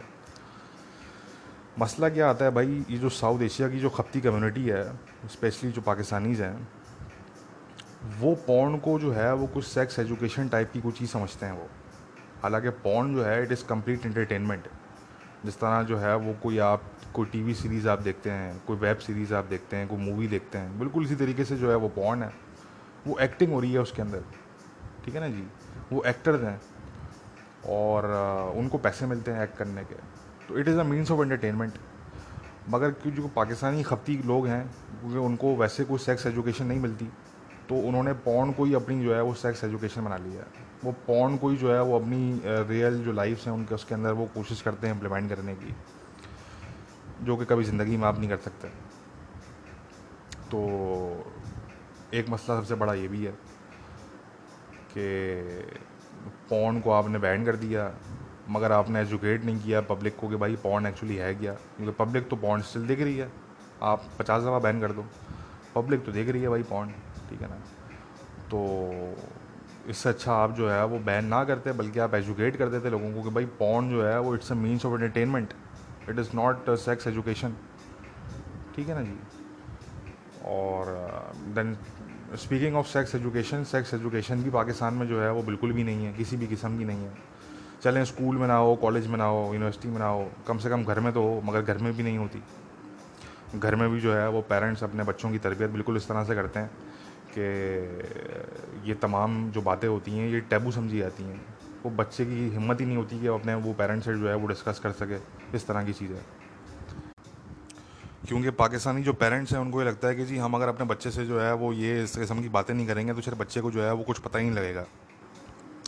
मसला 1.79 2.07
क्या 2.09 2.29
आता 2.29 2.45
है 2.45 2.51
भाई, 2.51 2.85
ये 2.89 2.97
जो 2.97 3.09
साउथ 3.09 3.41
एशिया 3.41 3.67
की 3.69 3.79
जो 3.79 3.89
खपती 3.89 4.19
कम्युनिटी 4.21 4.65
है 4.65 4.83
स्पेशली 5.25 5.71
जो 5.71 5.81
पाकिस्तानीज़ 5.81 6.41
हैं, 6.43 6.67
वो 8.19 8.33
पॉन्ड 8.47 8.79
को 8.81 8.97
जो 8.99 9.11
है, 9.11 9.33
वो 9.33 9.47
कुछ 9.47 9.65
सेक्स 9.65 9.99
एजुकेशन 9.99 10.49
टाइप 10.49 10.71
की 10.71 10.81
कुछ 10.81 10.97
चीज़ 10.99 11.09
समझते 11.09 11.45
हैं 11.45 11.53
वो। 11.53 11.67
हालाँकि 12.43 12.69
पॉन्ड 12.83 13.15
जो 13.15 13.23
है 13.23 13.41
इट 13.43 13.51
इज़ 13.51 13.65
कंप्लीट 13.65 14.05
इंटरटेनमेंट 14.05 14.67
जिस 15.45 15.59
तरह 15.59 15.81
जो 15.83 15.97
है, 15.97 16.15
वो 16.17 16.33
कोई 16.43 16.57
आप, 16.59 16.83
कोई 17.13 17.25
टीवी 17.25 17.53
सीरीज़ 17.53 17.89
आप 17.89 18.01
देखते 18.01 18.29
हैं, 18.29 18.63
कोई 18.67 18.77
वेब 18.77 18.97
सीरीज़ 18.97 19.33
आप 19.33 19.45
देखते 19.45 19.77
हैं, 19.77 19.87
कोई 19.87 19.97
मूवी 19.99 20.27
देखते 20.27 20.57
हैं, 20.57 20.79
बिल्कुल 20.79 21.05
इसी 21.05 21.15
तरीके 21.15 21.45
से 21.45 21.57
जो 21.57 21.69
है 21.69 21.75
वो 21.75 21.89
पॉन 21.89 22.23
है। 22.23 22.31
वो 23.07 23.17
एक्टिंग 23.19 23.53
हो 23.53 23.59
रही 23.59 23.73
है 23.73 23.79
उसके 23.79 24.01
अंदर, 24.01 24.23
ठीक 25.05 25.15
है 25.15 25.21
ना 25.21 25.27
जी? 25.27 25.47
वो 25.91 26.03
एक्टर्स 26.03 26.43
हैं 26.43 26.59
और, 27.69 28.11
उनको 28.57 28.77
पैसे 28.77 29.05
मिलते 29.05 29.31
हैं 29.31 29.43
एक्ट 29.43 29.57
करने 29.57 29.83
के। 29.83 30.12
तो 30.49 30.57
it 30.59 30.67
is 30.67 30.79
a 30.79 30.83
means 30.83 31.11
of 31.11 31.21
entertainment 31.21 31.73
मगर 32.69 32.91
क्योंकि 32.91 33.21
जो 33.21 33.27
पाकिस्तानी 33.35 33.83
खपती 33.83 34.17
लोग 34.25 34.47
हैं, 34.47 34.63
क्योंकि 34.99 35.17
उनको 35.19 35.55
वैसे 35.57 35.83
कोई 35.83 35.99
सेक्स 35.99 36.25
एजुकेशन 36.27 36.65
नहीं 36.65 36.79
मिलती 36.79 37.05
तो 37.69 37.75
उन्होंने 37.87 38.13
पॉन 38.21 38.51
को 38.53 38.63
ही 38.65 38.73
अपनी 38.73 39.03
जो 39.03 39.13
है 39.15 39.21
वो 39.23 39.33
सेक्स 39.35 39.63
एजुकेशन 39.63 40.03
बना 40.05 40.17
लिया 40.17 40.41
है। 40.41 40.47
वो 40.83 40.91
पॉन 41.07 41.37
को 41.37 41.49
ही 41.49 41.57
जो 41.57 41.71
है 41.73 41.81
वो 41.81 41.99
अपनी 41.99 42.41
रियल 42.45 43.03
जो 43.03 43.11
लाइफ 43.13 43.45
हैं, 43.45 43.53
उनके, 43.53 43.75
उसके 43.75 43.95
अंदर 43.95 44.11
वो 44.11 44.25
कोशिश 44.33 44.61
करते 44.61 44.87
हैं 44.87 44.93
इम्प्लीमेंट 44.93 45.29
करने 45.29 45.55
की, 45.55 45.73
जो 47.21 47.37
कि 47.37 47.45
कभी 47.45 47.63
ज़िंदगी 47.63 47.97
में 47.97 48.07
आप 48.07 48.19
नहीं 48.19 48.29
कर 48.29 48.37
सकते। 48.39 48.67
तो 50.51 50.61
एक 52.13 52.29
मसला 52.29 52.59
सबसे 52.59 52.75
बड़ा 52.75 52.93
ये 52.93 53.07
भी 53.07 53.23
है 53.25 53.31
कि 54.91 55.05
पॉन 56.49 56.79
को 56.79 56.91
आपने 56.91 57.19
बैन 57.19 57.45
कर 57.45 57.55
दिया 57.55 57.85
मगर 58.49 58.71
आपने 58.71 59.01
एजुकेट 59.01 59.43
नहीं 59.45 59.59
किया 59.59 59.81
पब्लिक 59.81 60.15
को 60.15 60.27
कि 60.29 60.35
भाई 60.35 60.55
पॉन 60.55 60.85
एक्चुअली 60.85 61.15
है 61.15 61.35
क्या? 61.35 61.53
क्योंकि 61.53 61.91
पब्लिक 61.99 62.29
तो 62.29 62.35
पॉन 62.35 62.61
स्टिल 62.61 62.87
देख 62.87 63.01
रही 63.01 63.17
है। 63.17 63.31
आप 63.83 64.09
पचास 64.19 64.43
दफ़ा 64.43 64.59
बैन 64.59 64.81
कर 64.81 64.91
दो। 64.91 65.05
पब्लिक 65.75 66.05
तो 66.05 66.11
देख 66.11 66.29
रही 66.29 66.41
है 66.41 66.49
भाई 66.49 66.63
पॉन 66.63 66.91
ठीक 67.29 67.41
है 67.41 67.47
ना? 67.47 67.55
तो 68.51 69.17
इससे 69.87 70.09
अच्छा 70.09 70.33
आप 70.33 70.51
जो 70.51 70.69
है 70.69 70.85
वो 70.85 70.99
बैन 70.99 71.25
ना 71.25 71.43
करते, 71.43 71.71
बल्कि 71.71 71.99
आप 71.99 72.13
एजुकेट 72.15 72.57
कर 72.57 72.69
देते 72.69 72.89
लोगों 72.89 73.13
को 73.13 73.23
कि 73.23 73.29
भाई 73.29 73.45
पॉन 73.45 73.89
जो 73.89 74.03
है 74.03 74.19
वो 74.19 74.35
it's 74.35 74.51
a 74.51 74.55
means 74.55 74.85
of 74.85 74.93
entertainment 74.93 75.53
it 76.09 76.19
is 76.19 76.29
not 76.35 76.69
sex 76.69 77.07
education 77.07 77.55
ठीक 78.75 78.87
है 78.87 78.95
ना 78.95 79.01
जी? 79.01 79.17
और 80.45 80.87
then 81.55 81.77
speaking 82.35 82.75
of 82.75 82.87
sex 82.87 83.15
education 83.15 83.63
sex 83.63 83.93
education 83.93 84.43
भी 84.43 84.49
पाकिस्तान 84.49 84.93
में 84.93 85.07
जो 85.07 85.21
है 85.21 85.31
वो 85.31 85.43
बिल्कुल 85.43 85.71
भी 85.71 85.83
नहीं 85.83 86.05
है, 86.05 86.13
किसी 86.13 86.37
भी 86.37 86.47
किस्म 86.47 86.77
की 86.77 86.85
नहीं 86.85 86.97
है। 86.97 87.32
चलें 87.83 88.03
स्कूल 88.05 88.37
में 88.37 88.47
ना 88.47 88.55
हो, 88.55 88.75
कॉलेज 88.75 89.07
में 89.07 89.17
ना 89.17 89.25
हो, 89.25 89.43
यूनिवर्सिटी 89.45 89.87
में 89.87 89.97
ना 89.99 90.07
हो, 90.07 90.31
कम 90.47 90.57
से 90.57 90.69
कम 90.69 90.83
घर 90.83 90.99
में 90.99 91.11
तो 91.13 91.21
हो, 91.23 91.41
मगर 91.45 91.61
घर 91.61 91.77
में 91.77 91.95
भी 91.97 92.03
नहीं 92.03 92.17
होती। 92.17 92.41
घर 93.59 93.75
में 93.75 93.89
भी 93.89 93.99
जो 94.01 94.13
है 94.13 94.29
वो 94.29 94.41
पेरेंट्स 94.41 94.83
अपने 94.83 95.03
बच्चों 95.03 95.31
की 95.31 95.37
तरबियत 95.37 95.71
बिल्कुल 95.71 95.97
इस 95.97 96.07
तरह 96.07 96.23
से 96.23 96.35
करते 96.35 96.59
हैं 96.59 96.69
कि 97.37 98.89
ये 98.89 98.93
तमाम 98.93 99.51
जो 99.51 99.61
बातें 99.61 99.87
होती 99.87 100.11
हैं, 100.11 100.29
ये 100.29 100.39
टैबू 100.39 100.71
समझी 100.71 100.99
जाती 100.99 101.23
हैं। 101.23 101.41
वो 101.85 101.91
बच्चे 101.91 102.25
की 102.25 102.49
हिम्मत 102.49 102.81
ही 102.81 102.85
नहीं 102.85 102.97
होती 102.97 103.19
कि 103.19 103.27
अपने 103.27 103.55
वो 103.55 103.73
पेरेंट्स 103.73 104.05
से 104.05 104.13
जो 104.13 104.29
है 104.29 104.35
वो 104.35 104.47
डिस्कस 104.47 104.79
कर 104.79 104.91
सके 104.93 105.17
इस 105.57 105.67
तरह 105.67 105.83
की 105.83 105.93
चीज़ें। 105.93 106.17
क्योंकि 108.27 108.49
पाकिस्तानी 108.49 109.03
जो 109.03 109.13
पेरेंट्स 109.13 109.53
हैं, 109.53 109.59
उनको 109.59 109.81
ये 109.81 109.87
लगता 109.87 110.07
है 110.07 110.15
कि 110.15 110.25
जी, 110.25 110.37
हम 110.37 110.53
अगर 110.53 110.67
अपने 110.67 110.85
बच्चे 110.85 111.11
से 111.11 111.25
जो 111.25 111.39
है 111.39 111.53
वो 111.53 111.73
ये 111.73 112.03
इस 112.03 112.15
किस्म 112.17 112.41
की 112.41 112.49
बातें 112.49 112.73
नहीं 112.73 112.87
करेंगे 112.87 113.13
तो 113.13 113.21
शायद 113.21 113.37
बच्चे 113.37 113.61
को 113.61 113.71
जो 113.71 113.83
है 113.83 113.93
वो 113.93 114.03
कुछ 114.03 114.19
पता 114.19 114.39
ही 114.39 114.45
नहीं 114.45 114.55
लगेगा। 114.55 114.85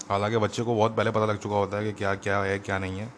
हालाँकि 0.09 0.38
बच्चे 0.38 0.63
को 0.63 0.75
बहुत 0.75 0.95
पहले 0.95 1.12
पता 1.12 1.25
लग 1.25 1.38
चुका 1.38 1.55
होता 1.55 1.77
है 1.77 1.83
कि 1.83 1.91
क्या 1.93 2.13
क्या 2.15 2.39
है, 2.39 2.59
क्या 2.59 2.77
नहीं 2.79 3.00
है। 3.00 3.13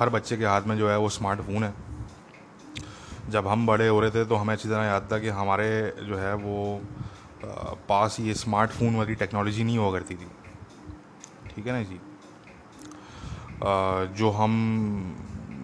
हर 0.00 0.08
बच्चे 0.08 0.36
के 0.36 0.44
हाथ 0.44 0.62
में 0.62 0.76
जो 0.78 0.88
है 0.90 0.96
वो 0.98 1.08
स्मार्टफ़ोन 1.08 1.64
है। 1.64 1.74
जब 3.30 3.46
हम 3.46 3.66
बड़े 3.66 3.88
हो 3.88 4.00
रहे 4.00 4.10
थे 4.10 4.24
तो 4.24 4.34
हमें 4.34 4.54
अच्छी 4.54 4.68
तरह 4.68 4.84
याद 4.84 5.08
था 5.12 5.18
कि 5.18 5.28
हमारे 5.30 5.68
जो 6.00 6.16
है 6.16 6.34
वो 6.36 6.80
पास 7.88 8.16
ये 8.20 8.34
स्मार्टफ़ोन 8.34 8.96
वाली 8.96 9.14
टेक्नोलॉजी 9.14 9.64
नहीं 9.64 9.78
हुआ 9.78 9.90
करती 9.92 10.14
थी। 10.14 10.28
ठीक 11.48 11.66
है 11.66 11.72
ना 11.72 11.82
जी? 11.82 12.00
जो 14.14 14.30
हम 14.30 14.54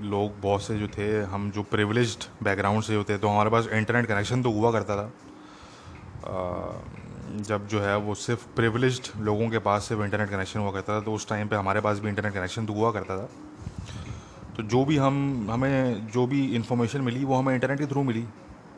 लोग 0.04 0.40
बहुत 0.40 0.62
से 0.62 0.78
जो 0.78 0.88
थे, 0.88 1.22
हम 1.22 1.50
जो 1.50 1.62
प्रिविलेज्ड 1.64 2.24
बैकग्राउंड 2.42 2.82
से 2.82 2.94
होते 2.94 3.18
तो 3.18 3.28
हमारे 3.28 3.50
पास 3.50 3.68
इंटरनेट 3.72 4.06
कनेक्शन 4.06 4.42
तो 4.42 4.50
हुआ 4.50 4.72
करता 4.72 4.96
था। 4.96 5.10
जब 7.24 7.66
जो 7.68 7.80
है 7.80 7.96
वो 7.96 8.14
सिर्फ़ 8.14 8.46
प्रिविलेज्ड 8.56 9.08
लोगों 9.20 9.48
के 9.50 9.58
पास 9.58 9.84
सिर्फ़ 9.84 10.02
इंटरनेट 10.02 10.30
कनेक्शन 10.30 10.60
हुआ 10.60 10.70
करता 10.72 10.96
था 10.96 11.00
तो 11.00 11.12
उस 11.14 11.28
टाइम 11.28 11.48
पे 11.48 11.56
हमारे 11.56 11.80
पास 11.80 11.98
भी 11.98 12.08
इंटरनेट 12.08 12.34
कनेक्शन 12.34 12.66
तो 12.66 12.72
हुआ 12.72 12.90
करता 12.92 13.16
था। 13.18 13.28
तो 14.56 14.62
जो 14.62 14.84
भी 14.84 14.96
हम, 14.96 15.48
हमें 15.50 16.06
जो 16.06 16.26
भी 16.26 16.44
इंफॉर्मेशन 16.56 17.00
मिली, 17.00 17.24
वो 17.24 17.34
हमें 17.34 17.54
इंटरनेट 17.54 17.78
के 17.78 17.86
थ्रू 17.86 18.02
मिली, 18.02 18.24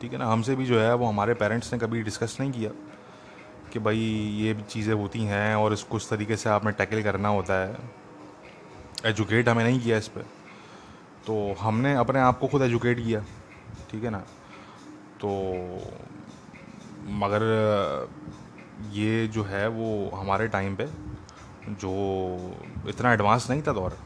ठीक 0.00 0.12
है 0.12 0.18
ना? 0.18 0.26
हमसे 0.26 0.56
भी 0.56 0.66
जो 0.66 0.80
है 0.80 0.94
वो 0.94 1.06
हमारे 1.06 1.34
पेरेंट्स 1.34 1.72
ने 1.72 1.78
कभी 1.78 2.02
डिस्कस 2.02 2.36
नहीं 2.40 2.52
किया 2.52 2.70
कि 3.72 3.78
भाई 3.78 3.98
ये 4.38 4.54
चीज़ें 4.62 4.94
होती 4.94 5.20
हैं 5.24 5.54
और 5.54 5.72
इसको 5.72 5.96
इस 5.96 6.08
तरीके 6.10 6.36
से 6.36 6.50
आपने 6.50 6.72
टैकल 6.72 7.02
करना 7.02 7.28
होता 7.28 7.54
है। 7.54 7.76
एजुकेट 9.06 9.48
हमें 9.48 9.64
नहीं 9.64 9.80
किया 9.80 9.98
इस 9.98 10.08
पर 10.08 10.26
तो 11.26 11.54
हमने 11.60 11.94
अपने 11.96 12.20
आप 12.20 12.38
को 12.38 12.46
खुद 12.46 12.62
एजुकेट 12.62 12.98
किया, 12.98 13.20
ठीक 13.90 14.04
है 14.04 14.10
ना? 14.10 14.18
तो 15.20 15.30
मगर 17.06 17.42
ये 18.92 19.26
जो 19.28 19.42
है 19.42 19.66
वो 19.68 20.10
हमारे 20.14 20.48
टाइम 20.48 20.74
पे, 20.76 20.86
जो 21.70 21.92
इतना 22.88 23.12
एडवांस 23.12 23.50
नहीं 23.50 23.62
था 23.62 23.72
दौर। 23.72 23.96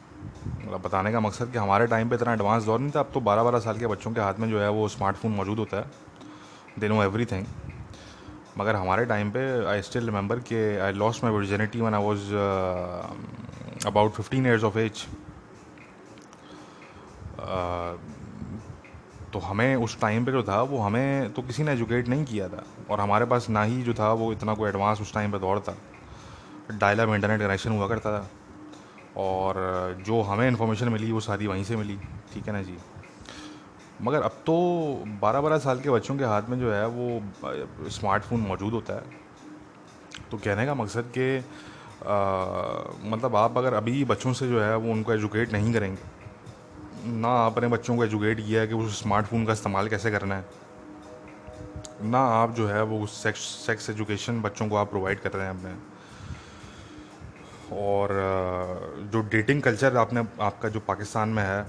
मतलब 0.47 0.81
बताने 0.83 1.13
का 1.13 1.21
मकसद 1.21 1.53
कि 1.53 1.59
हमारे 1.59 1.87
टाइम 1.87 2.09
पे 2.09 2.17
इतना 2.17 2.33
एडवांस 2.33 2.65
दौर 2.65 2.81
नहीं 2.81 2.93
था। 2.97 3.01
अब 3.01 3.11
तो 3.15 3.21
बारह 3.21 3.43
बारह 3.43 3.59
साल 3.61 3.79
के 3.79 3.87
बच्चों 3.87 4.13
के 4.13 4.21
हाथ 4.21 4.35
में 4.39 4.49
जो 4.51 4.61
है 4.61 4.69
वो 4.71 4.89
स्मार्टफ़ोन 4.89 5.33
मौजूद 5.33 5.59
होता 5.59 5.77
है। 5.77 5.91
दे 6.79 6.89
नो 6.89 7.03
एवरी 7.03 7.25
थिंग 7.27 7.47
मगर 8.59 8.77
हमारे 8.77 9.05
टाइम 9.07 9.31
पे 9.31 9.41
आई 9.67 9.83
स्टिल 9.83 10.07
रिमेंबर 10.07 10.39
कि 10.41 10.57
I 10.79 10.93
lost 10.93 11.25
my 11.25 11.33
virginity 11.33 11.81
when 11.81 11.95
I 11.95 12.03
was 12.03 12.33
about 13.87 14.13
fifteen 14.13 14.47
years 14.47 14.65
of 14.65 14.79
age 14.79 15.07
तो 19.33 19.39
हमें 19.39 19.77
उस 19.77 20.01
टाइम 20.01 20.25
पे 20.25 20.33
जो 20.33 20.43
था, 20.43 20.63
वो 20.63 20.79
हमें 20.79 21.33
तो 21.33 21.43
किसी 21.43 21.63
ने 21.63 21.73
एजुकेट 21.73 22.09
नहीं 22.09 22.25
किया 22.25 22.49
था। 22.49 22.65
और 22.91 23.01
हमारे 23.01 23.25
पास 23.25 23.49
ना 23.51 23.63
ही 23.63 23.83
जो 23.83 23.95
था, 23.95 24.13
वो 24.13 24.33
इतना 24.33 24.55
कोई 24.55 24.69
एडवांस 24.69 25.01
उस 25.01 25.15
टाइम 25.15 25.33
पे 25.33 25.39
दौर 25.39 25.61
था। 25.61 25.77
डायलअप 26.73 27.09
इंटरनेट 27.09 27.41
कनेक्शन 27.41 27.73
हुआ 27.73 27.89
करता 27.89 28.19
था। 28.19 28.29
और 29.17 30.03
जो 30.07 30.21
हमें 30.23 30.47
इन्फॉर्मेशन 30.49 30.89
मिली, 30.89 31.13
वो 31.13 31.21
सारी 31.21 31.47
वहीं 31.47 31.65
से 31.65 31.77
मिली। 31.77 31.99
ठीक 32.35 32.47
है 32.47 32.53
ना 32.53 32.63
जी? 32.63 32.77
मगर 34.03 34.23
अब 34.23 34.31
तो 34.47 34.55
बारह 35.23 35.41
बारह 35.41 35.59
साल 35.59 35.81
के 35.81 35.91
बच्चों 35.91 36.17
के 36.17 36.25
हाथ 36.25 36.43
में 36.49 36.59
जो 36.61 36.73
है, 36.73 36.87
वो 36.87 37.89
स्मार्टफ़ोन 37.91 38.41
मौजूद 38.41 38.73
होता 38.73 38.95
है। 38.95 39.03
तो 40.31 40.37
कहने 40.37 40.67
का 40.67 40.75
मकसद 40.75 41.13
कि 41.19 41.39
मतलब 43.11 43.37
आप 43.37 43.59
अगर 43.59 43.75
अभी 43.75 44.05
बच्चों 44.05 44.33
से 44.33 44.49
जो 44.49 44.61
है, 44.61 44.77
वो 44.77 44.93
उनको 44.93 45.13
एजुकेट 45.13 45.53
नहीं 45.53 45.73
करेंगे 45.73 46.20
ना 47.05 47.29
आपने 47.37 47.69
बच्चों 47.69 47.97
को 47.97 48.05
एजुकेट 48.05 48.41
किया 48.41 48.61
है 48.61 48.67
कि 48.69 48.75
उस 48.75 49.03
स्मार्टफ़ोन 49.03 49.45
का 49.47 49.53
इस्तेमाल 49.53 49.89
कैसे 49.89 50.11
करना 50.11 50.35
है। 50.35 50.45
ना 52.03 52.19
आप 52.19 52.55
जो 52.55 52.67
है 52.69 52.83
वो 52.83 53.07
सेक्स 53.07 53.41
सेक्स 53.67 53.91
एजुकेशन 53.91 54.41
बच्चों 54.43 54.69
को 54.69 54.77
आप 54.77 54.91
प्रोवाइड 54.91 55.21
कर 55.21 55.33
रहे 55.33 55.47
हैं 55.47 55.59
अपने। 55.59 55.73
और 57.77 58.09
जो 59.13 59.21
डेटिंग 59.23 59.63
कल्चर 59.63 59.97
आपने, 59.97 60.25
आपका 60.41 60.69
जो 60.69 60.81
पाकिस्तान 60.81 61.29
में 61.29 61.43
है, 61.43 61.67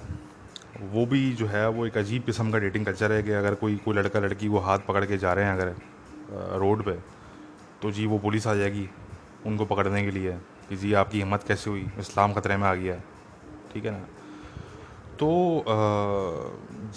वो 0.84 1.06
भी 1.06 1.32
जो 1.34 1.48
है 1.48 1.68
वो 1.70 1.86
एक 1.86 1.98
अजीब 1.98 2.24
किस्म 2.24 2.52
का 2.52 2.58
डेटिंग 2.58 2.86
कल्चर 2.86 3.12
है 3.12 3.24
कि 3.24 3.32
अगर 3.32 3.56
कोई 3.56 3.76
कोई 3.78 3.96
लड़का 3.96 4.20
लड़की 4.20 4.48
वो 4.48 4.60
हाथ 4.60 4.80
पकड़ 4.88 5.06
के 5.06 5.18
जा 5.18 5.34
रहे 5.34 5.46
हैं 5.46 5.54
अगर 5.54 5.76
रोड 6.60 6.84
पे 6.86 6.92
तो 7.82 7.92
जी 7.92 8.06
वो 8.06 8.18
पुलिस 8.20 8.48
आ 8.48 8.54
जाएगी 8.54 8.90
उनको 9.46 9.66
पकड़ने 9.66 10.04
के 10.04 10.12
लिए 10.12 10.32
कि 10.70 10.76
जी 10.78 10.94
आपकी 10.94 11.18
हिम्मत 11.18 11.44
कैसे 11.44 11.70
हुई? 11.70 11.86
इस्लाम 12.00 12.34
ख़तरे 12.34 12.58
में 12.58 12.68
आ 12.68 12.74
गया 12.76 12.94
है। 12.94 13.04
ठीक 13.74 13.86
है 13.86 13.92
ना? 13.92 14.06
तो 15.22 15.30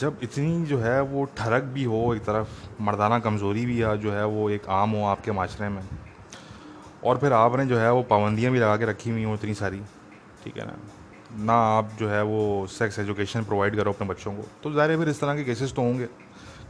जब 0.01 0.19
इतनी 0.23 0.65
जो 0.67 0.79
है 0.79 1.01
वो 1.05 1.25
ठरक 1.37 1.63
भी 1.75 1.85
हो 1.85 2.15
एक 2.15 2.23
तरफ़, 2.25 2.49
मर्दाना 2.83 3.19
कमज़ोरी 3.21 3.65
भी 3.67 3.77
जो 3.77 4.13
है 4.13 4.25
वो 4.27 4.49
एक 4.51 4.69
आम 4.73 4.91
हो 4.91 5.05
आपके 5.07 5.33
माशरे 5.33 5.69
में, 5.69 5.83
और 7.05 7.19
फिर 7.19 7.33
आपने 7.35 7.67
जो 7.67 7.79
है 7.79 7.93
वो 7.93 8.03
पाबंदियाँ 8.05 8.53
भी 8.53 8.59
लगा 8.59 8.77
के 8.77 8.85
रखी 8.87 9.11
हुई 9.11 9.25
हों 9.25 9.35
इतनी 9.35 9.55
सारी, 9.55 9.81
ठीक 10.45 10.57
है 10.57 10.67
ना? 10.67 10.77
ना 11.37 11.55
आप 11.69 11.91
जो 11.99 12.09
है 12.09 12.23
वो 12.25 12.67
सेक्स 12.71 12.99
एजुकेशन 12.99 13.45
प्रोवाइड 13.45 13.77
करो 13.77 13.93
अपने 13.93 14.09
बच्चों 14.09 14.33
को 14.33 14.43
तो 14.63 14.73
ज़ाहिर 14.73 14.99
फिर 14.99 15.09
इस 15.09 15.21
तरह 15.21 15.37
के 15.37 15.45
केसेस 15.45 15.73
तो 15.75 15.83
होंगे, 15.83 16.09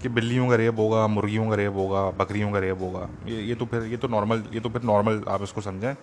कि 0.03 0.09
बिल्लियों 0.11 0.49
का 0.49 0.57
रेप 0.57 0.79
होगा, 0.79 1.07
मुर्गियों 1.09 1.49
का 1.51 1.57
रेप 1.57 1.75
होगा, 1.77 2.05
बकरियों 2.19 2.53
का 2.53 2.59
रेप 2.59 2.81
होगा, 2.81 3.09
ये 3.27 3.43
ये 3.43 3.55
तो 3.55 3.67
फिर, 3.67 3.83
ये 3.85 3.97
तो 3.97 4.09
नॉर्मल 4.09 4.43
ये 4.55 4.61
तो 4.61 4.69
फिर 4.71 4.83
नॉर्मल 4.85 5.23
आप 5.29 5.43
इसको 5.43 5.61
समझें। 5.61 5.95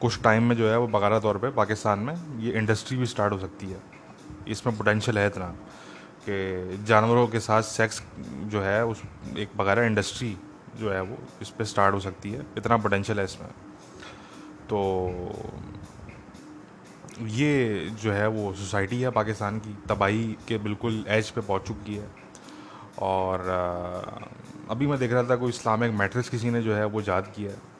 कुछ 0.00 0.22
टाइम 0.22 0.42
में 0.42 0.56
जो 0.56 0.68
है 0.68 0.78
वो 0.78 0.86
बकारा 0.90 1.18
तौर 1.20 1.38
पे 1.38 1.50
पाकिस्तान 1.54 1.98
में 1.98 2.14
ये 2.40 2.52
इंडस्ट्री 2.58 2.96
भी 2.98 3.06
स्टार्ट 3.06 3.32
हो 3.32 3.38
सकती 3.38 3.66
है। 3.66 3.91
इसमें 4.48 4.76
पोटेंशियल 4.78 5.18
है 5.18 5.26
इतना 5.26 5.46
कि 6.28 6.84
जानवरों 6.84 7.26
के 7.28 7.40
साथ 7.40 7.62
सेक्स 7.62 8.02
जो 8.44 8.60
है, 8.60 8.84
उस 8.86 9.02
एक 9.38 9.56
बकारा 9.56 9.84
इंडस्ट्री 9.84 10.36
जो 10.76 10.90
है 10.90 11.00
वो 11.00 11.18
इस 11.42 11.48
पर 11.48 11.64
स्टार्ट 11.64 11.94
हो 11.94 12.00
सकती 12.00 12.30
है। 12.30 12.46
इतना 12.58 12.76
पोटेंशियल 12.76 13.18
है 13.18 13.24
इसमें। 13.24 13.48
तो 14.68 14.78
ये 17.20 17.90
जो 18.02 18.12
है 18.12 18.26
वो 18.28 18.52
सोसाइटी 18.54 19.00
है 19.00 19.10
पाकिस्तान 19.10 19.58
की, 19.58 19.76
तबाही 19.88 20.36
के 20.48 20.58
बिल्कुल 20.58 21.04
एज 21.08 21.30
पे 21.30 21.40
पहुँच 21.40 21.62
चुकी 21.62 21.94
है। 21.94 22.08
और 22.98 23.40
अभी 24.70 24.86
मैं 24.86 24.98
देख 24.98 25.12
रहा 25.12 25.22
था 25.22 25.36
कोई 25.36 25.48
इस्लामिक 25.48 25.92
मैट्रिक्स 25.92 26.28
किसी 26.28 26.50
ने 26.50 26.62
जो 26.62 26.74
है 26.74 26.84
वो 26.84 27.00
याद 27.00 27.32
किया 27.36 27.50
है। 27.50 27.71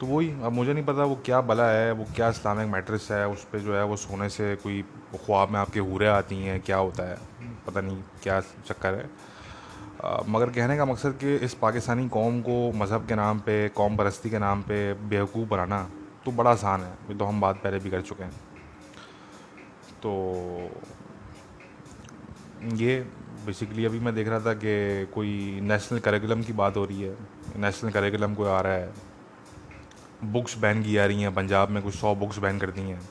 तो 0.00 0.06
वही, 0.06 0.30
अब 0.42 0.52
मुझे 0.52 0.72
नहीं 0.72 0.84
पता 0.84 1.04
वो 1.04 1.18
क्या 1.24 1.40
बला 1.40 1.68
है, 1.70 1.92
वो 1.92 2.04
क्या 2.16 2.28
इस्लामिक 2.28 2.68
मैट्रिक्स 2.68 3.10
है, 3.12 3.26
उस 3.28 3.44
पर 3.44 3.58
जो 3.58 3.74
है 3.76 3.84
वो 3.84 3.96
सोने 3.96 4.28
से 4.28 4.54
कोई 4.62 4.82
ख्वाब 5.16 5.50
में 5.50 5.58
आपके 5.60 5.80
हूरें 5.80 6.08
आती 6.08 6.36
हैं, 6.36 6.60
क्या 6.60 6.76
होता 6.76 7.02
है? 7.02 7.16
पता 7.66 7.80
नहीं 7.80 8.02
क्या 8.22 8.40
चक्कर 8.40 8.94
है। 8.94 9.08
मगर 10.28 10.50
कहने 10.50 10.76
का 10.76 10.84
मकसद 10.84 11.12
कि 11.20 11.34
इस 11.36 11.54
पाकिस्तानी 11.54 12.08
कौम 12.08 12.40
को 12.42 12.56
मज़हब 12.74 13.06
के 13.08 13.14
नाम 13.14 13.38
पे, 13.40 13.68
कौम 13.70 13.96
परस्ती 13.96 14.30
के 14.30 14.38
नाम 14.38 14.62
पे 14.62 14.92
बेवकूफ़ 15.08 15.48
बनाना 15.48 15.82
तो 16.24 16.32
बड़ा 16.32 16.50
आसान 16.50 16.80
है, 16.80 16.92
ये 17.08 17.14
तो 17.14 17.24
हम 17.24 17.40
बात 17.40 17.56
पहले 17.56 17.78
भी 17.78 17.90
कर 17.90 18.00
चुके 18.02 18.24
हैं। 18.24 18.32
तो 20.02 20.10
ये 22.76 22.98
बेसिकली 23.46 23.84
अभी 23.84 23.98
मैं 24.00 24.14
देख 24.14 24.28
रहा 24.28 24.40
था 24.40 24.52
कि 24.54 25.06
कोई 25.14 25.60
नेशनल 25.62 25.98
करिकुलम 26.00 26.42
की 26.42 26.52
बात 26.54 26.76
हो 26.76 26.84
रही 26.84 27.02
है 27.02 27.16
नेशनल 27.56 27.90
करिकुलम 27.90 28.34
कोई 28.34 28.48
आ 28.48 28.60
रहा 28.60 28.72
है 28.72 28.92
बुक्स 30.24 30.58
बैन 30.58 30.82
की 30.82 30.92
जा 30.92 31.06
रही 31.06 31.22
हैं। 31.22 31.34
पंजाब 31.34 31.68
में 31.68 31.82
कुछ 31.82 31.94
सौ 31.94 32.14
बुक्स 32.14 32.38
बैन 32.38 32.58
कर 32.58 32.70
दी 32.70 32.80
हैं। 32.80 33.08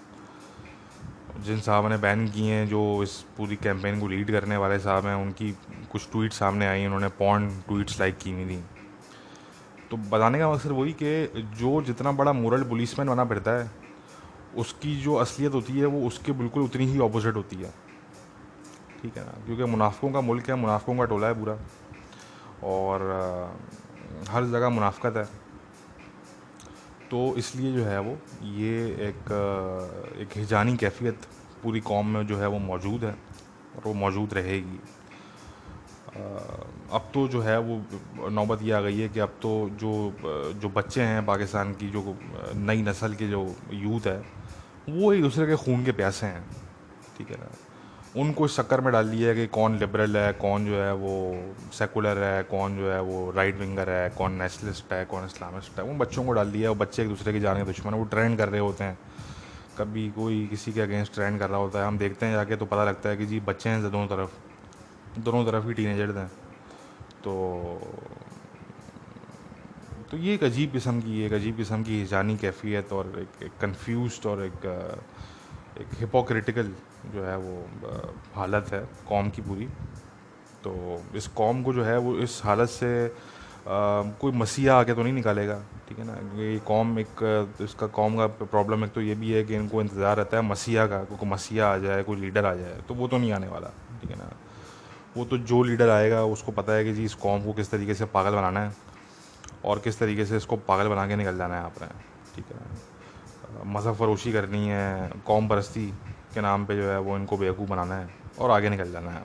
जिन 1.43 1.59
साहब 1.59 1.87
ने 1.87 1.97
बैन 1.97 2.27
किए 2.27 2.53
हैं, 2.53 2.67
जो 2.67 3.03
इस 3.03 3.25
पूरी 3.37 3.55
कैंपेन 3.55 3.99
को 3.99 4.07
लीड 4.07 4.31
करने 4.31 4.57
वाले 4.57 4.79
साहब 4.79 5.05
हैं, 5.05 5.15
उनकी 5.15 5.51
कुछ 5.91 6.11
ट्वीट 6.11 6.33
सामने 6.33 6.67
आई, 6.67 6.85
उन्होंने 6.85 7.07
पॉन 7.07 7.49
ट्वीट्स 7.49 7.99
लाइक 7.99 8.17
की 8.17 8.31
हुई 8.31 8.45
थी। 8.45 8.63
तो 9.91 9.97
बताने 9.97 10.39
का 10.39 10.53
मकसद 10.53 10.69
वही 10.69 10.93
कि 10.93 11.27
जो 11.35 11.81
जितना 11.81 12.11
बड़ा 12.11 12.33
मोरल 12.33 12.63
पुलिसमैन 12.63 13.07
बना 13.07 13.25
फिरता 13.25 13.51
है, 13.51 13.71
उसकी 14.55 15.01
जो 15.01 15.15
असलियत 15.15 15.53
होती 15.53 15.73
है, 15.73 15.85
वो 15.85 16.07
उसके 16.07 16.31
बिल्कुल 16.31 16.63
उतनी 16.63 16.85
ही 16.85 16.99
अपोजिट 16.99 17.35
होती 17.35 17.55
है। 17.55 17.73
ठीक 19.01 19.17
है 19.17 19.25
ना? 19.25 19.45
क्योंकि 19.45 19.63
मुनाफों 19.63 20.11
का 20.11 20.21
मुल्क 20.21 20.49
है 20.49 20.55
मुनाफों 20.55 20.97
का 20.97 21.05
टोला 21.05 21.27
है 21.27 21.33
पूरा। 21.33 21.57
और 22.63 23.01
हर 24.29 24.45
जगह 24.45 24.69
मुनाफ्त 24.69 25.05
है। 25.05 25.42
तो 27.13 27.19
इसलिए 27.37 27.71
जो 27.73 27.83
है 27.85 27.99
वो, 28.01 28.17
ये 28.57 28.85
एक 29.07 29.31
एक 30.21 30.37
हिजानी 30.37 30.75
कैफियत 30.77 31.25
पूरी 31.63 31.79
कौम 31.79 32.07
में 32.07 32.25
जो 32.27 32.37
है 32.37 32.47
वो 32.47 32.59
मौजूद 32.59 33.03
है 33.03 33.11
और 33.11 33.81
वो 33.85 33.93
मौजूद 33.93 34.33
रहेगी। 34.33 34.79
अब 36.91 37.09
तो 37.13 37.27
जो 37.27 37.41
है 37.41 37.57
वो 37.59 38.29
नौबत 38.29 38.61
ये 38.61 38.71
आ 38.71 38.79
गई 38.81 38.97
है 38.99 39.09
कि 39.09 39.19
अब 39.19 39.37
तो 39.41 39.51
जो 39.81 39.91
जो 40.61 40.69
बच्चे 40.69 41.01
हैं 41.01 41.25
पाकिस्तान 41.25 41.73
की, 41.73 41.89
जो 41.89 42.17
नई 42.55 42.81
नस्ल 42.81 43.13
के 43.13 43.27
जो 43.29 43.43
यूथ 43.73 44.07
है, 44.07 44.17
वो 44.89 45.13
एक 45.13 45.21
दूसरे 45.21 45.47
के 45.47 45.55
खून 45.55 45.85
के 45.85 45.91
प्यासे 45.91 46.25
हैं, 46.25 46.43
ठीक 47.17 47.29
है 47.31 47.37
ना? 47.37 47.49
उनको 48.17 48.45
इस 48.45 48.55
चक्कर 48.57 48.81
में 48.81 48.91
डाल 48.93 49.09
दिया 49.09 49.29
है 49.29 49.35
कि 49.35 49.45
कौन 49.47 49.77
लिबरल 49.79 50.17
है 50.17 50.33
कौन 50.33 50.65
जो 50.65 50.75
है 50.75 50.93
वो 50.93 51.13
सेकुलर 51.73 52.17
है 52.23 52.43
कौन 52.43 52.77
जो 52.77 52.91
है 52.91 53.01
वो 53.01 53.31
राइट 53.35 53.57
विंगर 53.59 53.89
है 53.89 54.09
कौन 54.17 54.33
नेशनलिस्ट 54.33 54.93
है 54.93 55.03
कौन 55.05 55.25
इस्लामिस्ट 55.25 55.79
है। 55.79 55.85
उन 55.85 55.97
बच्चों 55.97 56.25
को 56.25 56.31
डाल 56.31 56.51
दिया 56.51 56.69
है 56.69 56.69
वो 56.69 56.75
बच्चे 56.75 57.01
एक 57.03 57.09
दूसरे 57.09 57.33
के 57.33 57.39
जाने 57.39 57.59
के 57.59 57.65
दुश्मन 57.65 57.93
है 57.93 57.99
वो 57.99 58.05
ट्रेंड 58.05 58.37
कर 58.37 58.49
रहे 58.49 58.61
होते 58.61 58.83
हैं। 58.83 58.97
कभी 59.77 60.09
कोई 60.11 60.45
किसी 60.47 60.73
के 60.73 60.81
अगेंस्ट 60.81 61.13
ट्रेंड 61.13 61.39
कर 61.39 61.49
रहा 61.49 61.59
होता 61.59 61.79
है 61.79 61.87
हम 61.87 61.97
देखते 61.97 62.25
हैं 62.25 62.33
जाके 62.33 62.55
तो 62.55 62.65
पता 62.65 62.83
लगता 62.85 63.09
है 63.09 63.17
कि 63.17 63.25
जी 63.25 63.39
बच्चे 63.39 63.69
हैं 63.69 63.81
दोनों 63.91 64.07
तरफ़ 64.07 65.19
दोनों 65.19 65.45
तरफ़ 65.45 65.67
ही 65.67 65.73
टीनेजर्स 65.73 66.15
हैं। 66.15 66.27
तो 67.23 67.33
तो 70.11 70.17
ये 70.17 70.33
एक 70.33 70.43
अजीब 70.43 70.71
किस्म 70.71 71.01
की 71.01 71.21
एक 71.25 71.33
अजीब 71.33 71.57
किस्म 71.57 71.83
की 71.83 71.99
हिजानी 71.99 72.37
कैफियत 72.37 72.93
और 72.93 73.13
एक, 73.19 73.43
एक 73.43 73.51
कन्फ्यूज़ 73.61 74.27
और 74.27 74.43
एक 74.45 74.65
एक 75.81 75.99
हिपोक्रिटिकल 75.99 76.73
जो 77.05 77.23
है 77.23 77.37
वो 77.37 78.13
हालत 78.35 78.71
है 78.73 78.79
कौम 79.09 79.29
की 79.29 79.41
पूरी। 79.41 79.65
तो 80.63 81.01
इस 81.15 81.27
कौम 81.37 81.63
को 81.63 81.73
जो 81.73 81.83
है 81.83 81.97
वो 81.97 82.15
इस 82.17 82.41
हालत 82.45 82.69
से 82.69 82.91
आ, 83.07 84.01
कोई 84.21 84.31
मसीहा 84.31 84.79
आके 84.79 84.93
तो 84.93 85.03
नहीं 85.03 85.13
निकालेगा 85.13 85.55
ठीक 85.89 85.99
है 85.99 86.05
ना? 86.05 86.13
ये 86.35 86.59
कौम 86.67 86.99
एक 86.99 87.57
इसका 87.61 87.87
कौम 87.97 88.17
का 88.17 88.27
प्रॉब्लम 88.43 88.83
एक 88.85 88.91
तो 88.91 89.01
ये 89.01 89.15
भी 89.15 89.31
है 89.31 89.43
कि 89.43 89.55
इनको 89.55 89.81
इंतज़ार 89.81 90.17
रहता 90.17 90.37
है 90.37 90.43
मसीहा 90.43 90.85
का 90.87 91.03
कोई 91.05 91.29
मसीहा 91.29 91.73
आ 91.73 91.77
जाए 91.77 92.03
कोई 92.03 92.17
लीडर 92.17 92.45
आ 92.45 92.53
जाए 92.55 92.81
तो 92.87 92.93
वो 92.93 93.07
तो 93.07 93.17
नहीं 93.17 93.31
आने 93.33 93.47
वाला 93.47 93.67
ठीक 94.01 94.11
है 94.11 94.17
ना? 94.17 94.29
वो 95.17 95.25
तो 95.25 95.37
जो 95.37 95.61
लीडर 95.63 95.89
आएगा 95.89 96.23
उसको 96.25 96.51
पता 96.51 96.73
है 96.73 96.83
कि 96.85 96.93
जी 96.93 97.03
इस 97.05 97.13
कौम 97.15 97.43
को 97.45 97.53
किस 97.53 97.71
तरीके 97.71 97.93
से 97.93 98.05
पागल 98.13 98.35
बनाना 98.35 98.59
है 98.59 98.73
और 99.65 99.79
किस 99.79 99.99
तरीके 99.99 100.25
से 100.25 100.37
इसको 100.37 100.57
पागल 100.67 100.87
बना 100.87 101.07
के 101.07 101.15
निकल 101.15 101.37
जाना 101.37 101.55
है 101.55 101.63
आपने 101.63 101.87
ठीक 102.35 102.45
है 102.51 103.65
मज़हब 103.73 103.95
फरोशी 103.95 104.31
करनी 104.33 104.67
है 104.67 105.11
कौम 105.27 105.47
परस्ती 105.47 105.85
के 106.33 106.41
नाम 106.41 106.65
पे 106.65 106.75
जो 106.75 106.89
है 106.89 106.99
वो 106.99 107.17
इनको 107.17 107.37
बेवकूफ़ 107.37 107.69
बनाना 107.69 107.95
है 107.95 108.09
और 108.39 108.51
आगे 108.51 108.69
निकल 108.69 108.91
जाना 108.91 109.11
है। 109.11 109.23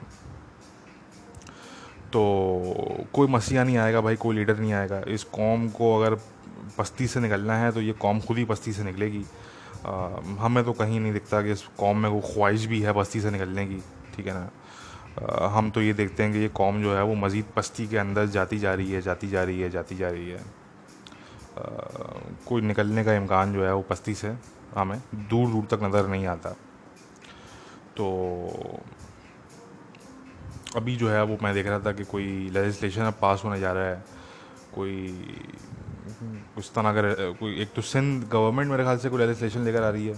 तो 2.09 2.21
कोई 3.13 3.27
मसीहा 3.27 3.63
नहीं 3.63 3.77
आएगा 3.77 4.01
भाई 4.01 4.15
कोई 4.17 4.35
लीडर 4.35 4.57
नहीं 4.57 4.73
आएगा। 4.73 5.01
इस 5.09 5.23
कौम 5.25 5.67
को 5.69 5.95
अगर 5.97 6.15
पस्ती 6.77 7.07
से 7.07 7.19
निकलना 7.19 7.57
है 7.57 7.71
तो 7.71 7.81
ये 7.81 7.93
कौम 7.95 8.19
खुद 8.19 8.37
ही 8.37 8.45
पस्ती 8.45 8.73
से 8.73 8.83
निकलेगी। 8.83 9.23
आ, 9.85 9.91
हमें 10.39 10.63
तो 10.63 10.73
कहीं 10.73 10.99
नहीं 10.99 11.13
दिखता 11.13 11.41
कि 11.41 11.51
इस 11.51 11.61
कौम 11.77 11.97
में 11.97 12.11
कोई 12.11 12.33
ख्वाहिश 12.33 12.65
भी 12.65 12.81
है 12.81 12.93
बस्ती 12.93 13.21
से 13.21 13.31
निकलने 13.31 13.65
की 13.65 13.81
ठीक 14.15 14.27
है 14.27 14.33
ना? 14.33 14.49
आ, 15.21 15.47
हम 15.47 15.69
तो 15.71 15.81
ये 15.81 15.93
देखते 15.93 16.23
हैं 16.23 16.33
कि 16.33 16.39
ये 16.39 16.47
कौम 16.55 16.81
जो 16.81 16.95
है 16.95 17.03
वो 17.03 17.15
मज़ीद 17.17 17.45
पस्ती 17.55 17.87
के 17.87 17.97
अंदर 17.97 18.25
जाती 18.27 18.59
जा 18.59 18.73
रही 18.73 18.91
है 18.91 19.01
जाती 19.01 19.27
जा 19.29 19.43
रही 19.43 19.61
है 19.61 19.69
जाती 19.69 19.95
जा 19.97 20.09
रही 20.09 20.29
है। 20.29 20.39
आ, 20.39 20.41
कोई 22.47 22.61
निकलने 22.61 23.03
का 23.03 23.13
इम्कान 23.13 23.53
जो 23.53 23.65
है 23.65 23.73
वो 23.73 23.81
पस्ती 23.89 24.13
से 24.13 24.35
हमें 24.75 24.99
दूर 25.29 25.49
दूर 25.49 25.65
तक 25.71 25.83
नज़र 25.83 26.07
नहीं 26.07 26.27
आता। 26.27 26.55
तो 27.99 28.05
अभी 30.75 30.95
जो 30.95 31.09
है 31.09 31.23
वो 31.23 31.37
मैं 31.43 31.53
देख 31.53 31.67
रहा 31.67 31.79
था 31.79 31.91
कि 31.91 32.03
कोई 32.03 32.49
लेजिस्लेशन 32.49 33.01
अब 33.01 33.13
पास 33.21 33.41
होने 33.45 33.59
जा 33.59 33.71
रहा 33.71 33.83
है। 33.83 34.03
कोई 34.75 35.35
उस 36.57 36.73
तरह 36.73 36.89
अगर 36.89 37.13
कोई 37.39 37.61
एक 37.61 37.73
तो 37.73 37.81
सिंध 37.81 38.29
गवर्नमेंट 38.29 38.71
मेरे 38.71 38.83
ख्याल 38.83 38.97
से 38.97 39.09
कोई 39.09 39.19
लेजिस्लेशन 39.19 39.59
लेकर 39.59 39.83
आ 39.83 39.89
रही 39.89 40.07
है। 40.07 40.15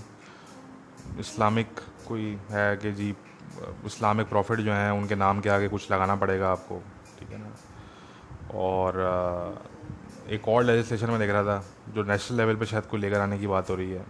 इस्लामिक 1.20 1.68
कोई 2.08 2.38
है 2.50 2.78
कि 2.78 2.92
जी 2.92 3.16
इस्लामिक 3.86 4.30
प्रॉफिट 4.30 4.60
जो 4.60 4.72
हैं, 4.74 4.92
उनके 4.92 5.16
नाम 5.16 5.42
के 5.42 5.50
आगे 5.50 5.68
कुछ 5.68 5.92
लगाना 5.92 6.16
पड़ेगा 6.16 6.52
आपको, 6.52 6.80
ठीक 7.20 7.30
है 7.32 7.38
ना? 7.38 7.52
और, 8.56 9.00
एक 10.30 10.48
और 10.48 10.64
लेजिस्लेशन 10.64 11.10
में 11.10 11.20
देख 11.20 11.30
रहा 11.30 11.44
था, 11.44 11.64
जो 11.90 12.04
नेशनल 12.04 12.38
लेवल 12.38 12.56
पे 12.56 12.66
शायद 12.66 12.86
कोई 12.86 13.00
लेकर 13.00 13.20
आने 13.20 13.40
की 13.40 13.48
बात 13.48 13.70
हो 13.70 13.76
रही 13.76 13.92
है। 13.92 14.06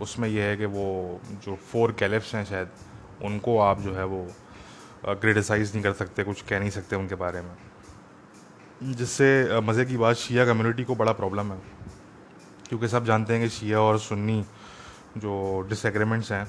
उसमें 0.00 0.28
यह 0.28 0.44
है 0.44 0.56
कि 0.56 0.64
वो 0.64 1.20
जो 1.44 1.56
फोर 1.56 1.92
कैलिप्स 1.92 2.34
हैं 2.34 2.44
शायद, 2.44 2.68
उनको 3.24 3.58
आप 3.58 3.80
जो 3.80 3.94
है 3.94 4.04
वो 4.04 4.26
क्रिटिसाइज़ 5.06 5.72
नहीं 5.72 5.82
कर 5.82 5.92
सकते, 5.92 6.24
कुछ 6.24 6.42
कह 6.42 6.60
नहीं 6.60 6.70
सकते 6.70 6.96
उनके 6.96 7.14
बारे 7.14 7.40
में। 7.40 7.56
जिससे 8.92 9.60
मज़े 9.60 9.84
की 9.84 9.96
बात 9.96 10.16
शिया 10.16 10.44
कम्युनिटी 10.46 10.84
को 10.84 10.94
बड़ा 10.96 11.12
प्रॉब्लम 11.12 11.52
है। 11.52 11.58
क्योंकि 12.68 12.88
सब 12.88 13.04
जानते 13.04 13.32
हैं 13.32 13.42
कि 13.42 13.48
शिया 13.48 13.80
और 13.80 13.98
सुन्नी 13.98 14.44
जो 15.16 15.60
डिसएग्रीमेंट्स 15.68 16.32
हैं, 16.32 16.46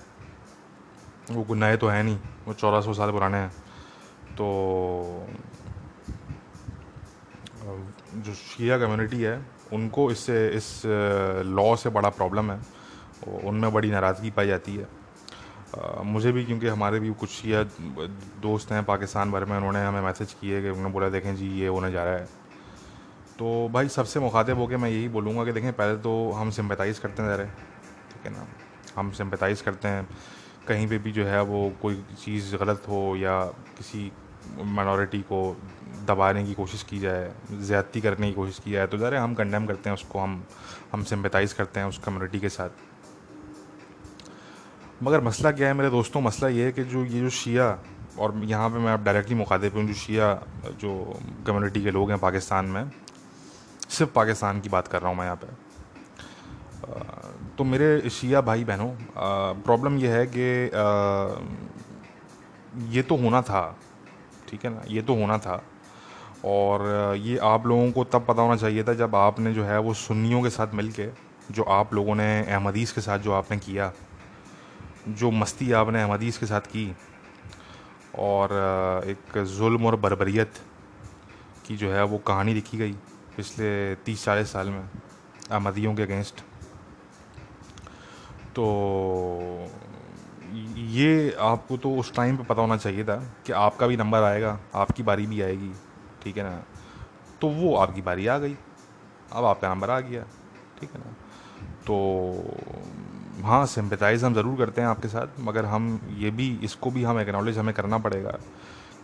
वो 1.31 1.55
नए 1.55 1.77
तो 1.77 1.87
हैं 1.87 2.03
नहीं, 2.03 2.19
वो 2.47 2.53
चौदह 2.53 2.81
सौ 2.81 2.93
साल 2.93 3.11
पुराने 3.11 3.37
हैं। 3.37 3.49
तो 4.31 4.45
जो 8.15 8.33
शिया 8.33 8.77
कम्युनिटी 8.77 9.21
है, 9.21 9.45
उनको 9.73 10.11
इससे, 10.11 10.47
इस 10.49 10.81
लॉ 11.45 11.75
से 11.75 11.89
बड़ा 11.89 12.09
प्रॉब्लम 12.09 12.51
है। 12.51 12.78
उनमें 13.27 13.71
बड़ी 13.73 13.91
नाराज़गी 13.91 14.31
पाई 14.31 14.47
जाती 14.47 14.75
है। 14.75 14.87
मुझे 16.05 16.31
भी 16.31 16.43
क्योंकि 16.45 16.67
हमारे 16.67 16.99
भी 16.99 17.09
कुछ 17.13 17.45
ये 17.45 17.63
दोस्त 18.41 18.71
हैं 18.71 18.83
पाकिस्तान 18.85 19.31
भर 19.31 19.45
में, 19.45 19.55
उन्होंने 19.57 19.85
हमें 19.85 20.01
मैसेज 20.01 20.33
किए 20.33 20.61
कि 20.61 20.69
उन्होंने 20.69 20.93
बोला, 20.93 21.09
देखें 21.09 21.35
जी, 21.35 21.47
ये 21.59 21.67
होने 21.67 21.91
जा 21.91 22.03
रहा 22.03 22.13
है। 22.13 22.27
तो 23.39 23.69
भाई 23.73 23.87
सबसे 23.89 24.19
मुखातिब 24.19 24.57
होकर 24.57 24.77
मैं 24.77 24.89
यही 24.89 25.07
बोलूँगा 25.09 25.45
कि 25.45 25.51
देखें, 25.51 25.71
पहले 25.73 25.97
तो 25.97 26.31
हम 26.31 26.49
सिम्पथाइज़ 26.51 27.01
करते 27.01 27.25
जा 27.25 27.35
रहे 27.35 27.45
ठीक 27.45 28.25
है 28.25 28.31
ना? 28.31 28.47
हम 28.95 29.11
सिम्पथाइज़ 29.11 29.63
करते 29.63 29.87
हैं। 29.87 30.07
कहीं 30.67 30.87
पे 30.87 30.97
भी 30.97 31.11
जो 31.11 31.25
है 31.25 31.41
वो 31.43 31.71
कोई 31.81 32.03
चीज़ 32.23 32.55
गलत 32.55 32.83
हो 32.89 33.15
या 33.15 33.43
किसी 33.77 34.11
माइनॉरिटी 34.57 35.21
को 35.21 35.39
दबाने 36.07 36.43
की 36.45 36.53
कोशिश 36.53 36.83
की 36.83 36.99
जाए, 36.99 37.31
ज़्यादती 37.51 38.01
करने 38.01 38.27
की 38.27 38.33
कोशिश 38.33 38.59
की 38.59 38.71
जाए 38.71 38.87
तो 38.87 38.97
ज़रा 38.97 39.21
हम 39.23 39.33
कंडेम 39.35 39.65
करते 39.67 39.89
हैं 39.89 39.93
उसको, 39.93 40.19
हम 40.19 40.43
हम 40.93 41.03
सिम्पथाइज़ 41.05 41.55
करते 41.55 41.79
हैं 41.79 41.87
उस 41.87 41.97
कम्युनिटी 42.05 42.39
के 42.39 42.49
साथ। 42.49 42.69
मगर 45.03 45.21
मसला 45.23 45.51
क्या 45.51 45.67
है 45.67 45.73
मेरे 45.73 45.89
दोस्तों? 45.89 46.21
मसला 46.21 46.47
ये 46.49 46.65
है 46.65 46.71
कि 46.71 46.83
जो 46.83 47.03
ये 47.05 47.19
जो 47.19 47.29
शिया, 47.31 47.77
और 48.19 48.33
यहाँ 48.45 48.69
पे 48.69 48.77
मैं 48.79 48.93
अब 48.93 49.03
डायरेक्टली 49.03 49.35
मुखातिब 49.35 49.75
हूँ, 49.75 49.85
जो 49.87 49.93
शिया, 49.93 50.33
जो 50.79 51.19
कम्युनिटी 51.47 51.83
के 51.83 51.91
लोग 51.91 52.09
हैं 52.11 52.19
पाकिस्तान 52.19 52.65
में, 52.65 52.91
सिर्फ़ 53.89 54.11
पाकिस्तान 54.13 54.59
की 54.61 54.69
बात 54.69 54.87
कर 54.87 55.01
रहा 55.01 55.09
हूँ 55.09 55.17
मैं 55.17 55.25
यहाँ 55.25 55.39
पे। 55.43 55.47
तो 57.57 57.63
मेरे 57.63 58.09
शिया 58.09 58.41
भाई 58.41 58.63
बहनों 58.63 58.91
प्रॉब्लम 59.63 59.97
ये 59.99 60.07
है 60.09 60.25
कि 60.27 60.41
ये 62.95 63.01
तो 63.01 63.15
होना 63.17 63.41
था, 63.41 63.77
ठीक 64.49 64.65
है 64.65 64.71
ना? 64.71 64.81
ये 64.87 65.01
तो 65.01 65.15
होना 65.15 65.37
था, 65.37 65.61
और 66.45 67.15
ये 67.17 67.37
आप 67.43 67.65
लोगों 67.67 67.91
को 67.91 68.03
तब 68.03 68.25
पता 68.27 68.41
होना 68.41 68.55
चाहिए 68.55 68.83
था 68.83 68.93
जब 68.95 69.15
आपने 69.15 69.53
जो 69.53 69.63
है 69.63 69.79
वो 69.79 69.93
सुन्नियों 69.95 70.41
के 70.43 70.49
साथ 70.49 70.73
मिल 70.73 70.91
के 70.91 71.07
जो 71.51 71.63
आप 71.71 71.93
लोगों 71.93 72.15
ने 72.15 72.29
अहमदीस 72.41 72.91
के 72.91 73.01
साथ 73.01 73.19
जो 73.19 73.31
आपने 73.33 73.57
किया 73.59 73.91
जो 75.07 75.31
मस्ती 75.31 75.71
आपने 75.71 76.01
अहमदीस 76.03 76.37
के 76.37 76.45
साथ 76.45 76.61
की 76.61 76.95
और 78.19 78.51
एक 79.07 79.37
जुल्म 79.49 79.85
और 79.85 79.95
बरबरीत 79.95 80.53
की 81.67 81.77
जो 81.77 81.91
है 81.91 82.03
वो 82.03 82.17
कहानी 82.17 82.53
लिखी 82.53 82.77
गई 82.77 82.93
पिछले 83.37 83.95
तीस 83.95 84.23
चालीस 84.25 84.51
साल 84.51 84.69
में 84.69 84.83
अहमदियों 85.51 85.95
के 85.95 86.03
अगेंस्ट। 86.03 86.41
तो 88.55 88.65
ये 90.91 91.31
आपको 91.39 91.77
तो 91.77 91.91
उस 91.95 92.13
टाइम 92.13 92.37
पे 92.37 92.43
पता 92.43 92.61
होना 92.61 92.77
चाहिए 92.77 93.03
था 93.03 93.15
कि 93.45 93.53
आपका 93.53 93.87
भी 93.87 93.97
नंबर 93.97 94.23
आएगा, 94.23 94.59
आपकी 94.75 95.03
बारी 95.03 95.25
भी 95.27 95.41
आएगी, 95.41 95.71
ठीक 96.23 96.37
है 96.37 96.43
ना? 96.43 96.63
तो 97.41 97.47
वो 97.47 97.75
आपकी 97.75 98.01
बारी 98.01 98.27
आ 98.27 98.37
गई, 98.37 98.57
अब 99.31 99.45
आपका 99.45 99.69
नंबर 99.69 99.89
आ 99.89 99.99
गया, 99.99 100.23
ठीक 100.79 100.89
है 100.93 100.99
ना? 100.99 101.11
तो 101.87 101.95
हाँ 103.43 103.65
सिम्पथाइज़ 103.65 104.25
हम 104.25 104.33
ज़रूर 104.33 104.57
करते 104.57 104.81
हैं 104.81 104.87
आपके 104.87 105.07
साथ, 105.07 105.39
मगर 105.39 105.65
हम 105.65 105.99
ये 106.17 106.31
भी, 106.31 106.47
इसको 106.63 106.91
भी 106.91 107.03
हम 107.03 107.19
एक्नॉलेज 107.19 107.57
हमें 107.57 107.73
करना 107.73 107.97
पड़ेगा 107.97 108.37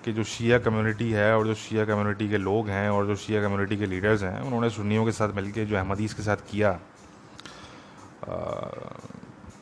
कि 0.05 0.13
जो 0.13 0.23
शिया 0.25 0.57
कम्युनिटी 0.59 1.11
है 1.11 1.35
और 1.37 1.47
जो 1.47 1.53
शिया 1.55 1.85
कम्युनिटी 1.85 2.29
के 2.29 2.37
लोग 2.37 2.67
हैं 2.69 2.89
और 2.89 3.05
जो 3.07 3.15
शिया 3.15 3.41
कम्युनिटी 3.41 3.77
के 3.77 3.85
लीडर्स 3.85 4.23
हैं, 4.23 4.39
उन्होंने 4.41 4.69
सुन्नियों 4.69 5.05
के 5.05 5.11
साथ 5.11 5.35
मिलके 5.35 5.65
जो 5.65 5.75
अहमदीस 5.77 6.13
के 6.13 6.23
साथ 6.23 6.37
किया 6.51 6.71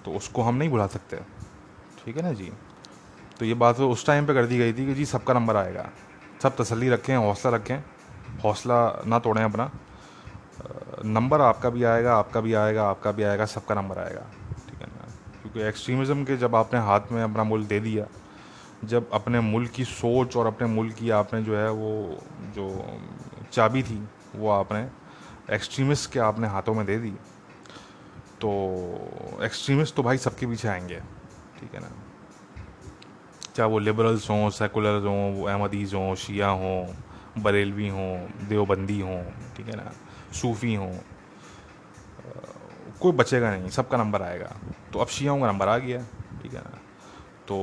तो 0.06 0.12
उसको 0.12 0.42
हम 0.42 0.56
नहीं 0.56 0.70
भुला 0.70 0.88
सकते। 0.88 1.18
ठीक 2.00 2.18
है 2.18 2.24
ना 2.24 2.32
जी? 2.34 2.52
तो 3.40 3.46
ये 3.46 3.54
बात 3.56 3.78
तो 3.78 3.90
उस 3.92 4.06
टाइम 4.06 4.26
पे 4.28 4.34
कर 4.34 4.46
दी 4.46 4.58
गई 4.58 4.74
थी 4.74 4.86
कि 4.86 4.94
जी, 4.94 5.06
सबका 5.06 5.34
नंबर 5.34 5.56
आएगा। 5.56 5.90
सब 6.44 6.56
तसल्ली 6.56 6.90
रखें, 6.90 7.16
हौसला 7.18 7.56
रखें, 7.56 7.78
हौसला 8.44 9.04
ना 9.08 9.20
तोड़ें 9.20 9.44
अपना। 9.44 9.72
नंबर 11.06 11.42
आपका 11.42 11.70
भी 11.70 11.84
आएगा, 11.84 12.16
आपका 12.16 12.42
भी 12.42 12.54
आएगा, 12.54 12.84
आपका 12.86 13.12
भी 13.12 13.24
आएगा, 13.24 13.46
सबका 13.48 13.76
नंबर 13.76 13.98
आएगा। 14.00 14.26
क्योंकि 15.44 15.62
एक्सट्रीमिज़म 15.62 16.24
के 16.24 16.38
जब 16.38 16.56
आपने 16.56 16.80
हाथ 16.80 17.12
में 17.12 17.22
अपना 17.24 17.44
मुल्क 17.44 17.68
दे 17.68 17.80
दिया, 17.80 18.06
जब 18.84 19.10
अपने 19.14 19.40
मुल्क 19.40 19.72
की 19.72 19.86
सोच 19.86 20.36
और 20.38 20.48
अपने 20.48 20.68
मुल्क 20.68 20.96
की 20.96 21.10
आपने 21.10 21.42
जो 21.44 21.58
है 21.58 21.70
वो, 21.72 22.24
जो 22.56 23.00
चाबी 23.52 23.84
थी, 23.84 24.02
वो 24.36 24.50
आपने 24.50 24.88
एक्सट्रीमिस्ट 25.56 26.12
के 26.12 26.20
आपने 26.20 26.48
हाथों 26.48 26.74
में 26.74 26.86
दे 26.86 26.98
दी 26.98 27.12
तो 28.42 28.50
एक्सट्रीमिस्ट 29.44 29.96
तो 29.96 30.04
भाई 30.04 30.18
सबके 30.18 30.48
पीछे 30.48 30.68
आएँगे, 30.68 31.00
ठीक 31.60 31.74
है 31.74 31.80
ना? 31.80 31.92
चाहे 33.56 33.70
वो 33.70 33.80
लिबरल्स 33.80 34.30
हों 34.30 34.50
सेकुलर्स 34.50 35.04
हों, 35.04 35.34
वो 35.34 35.48
अहमदीज़ 35.48 35.96
हों, 35.96 36.16
शिया 36.16 36.50
हों, 36.50 36.94
बरेलवी 37.44 37.90
हों, 37.90 38.48
देवबंदी 38.48 39.00
हों, 39.00 39.24
ठीक 39.58 39.68
है 39.68 39.76
ना? 39.76 39.92
सूफ़ी 40.34 40.76
हों 40.76 40.94
कोई 43.04 43.12
बचेगा 43.12 43.50
नहीं, 43.52 43.70
सबका 43.70 43.98
नंबर 43.98 44.22
आएगा। 44.22 44.56
तो 44.94 45.00
अब 45.00 45.08
शियाओं 45.08 45.40
का 45.40 45.48
नंबर 45.48 45.68
आ 45.68 45.78
गया, 45.78 46.00
ठीक 46.44 46.54
है 46.54 46.62
ना? 46.62 46.80
तो 47.48 47.58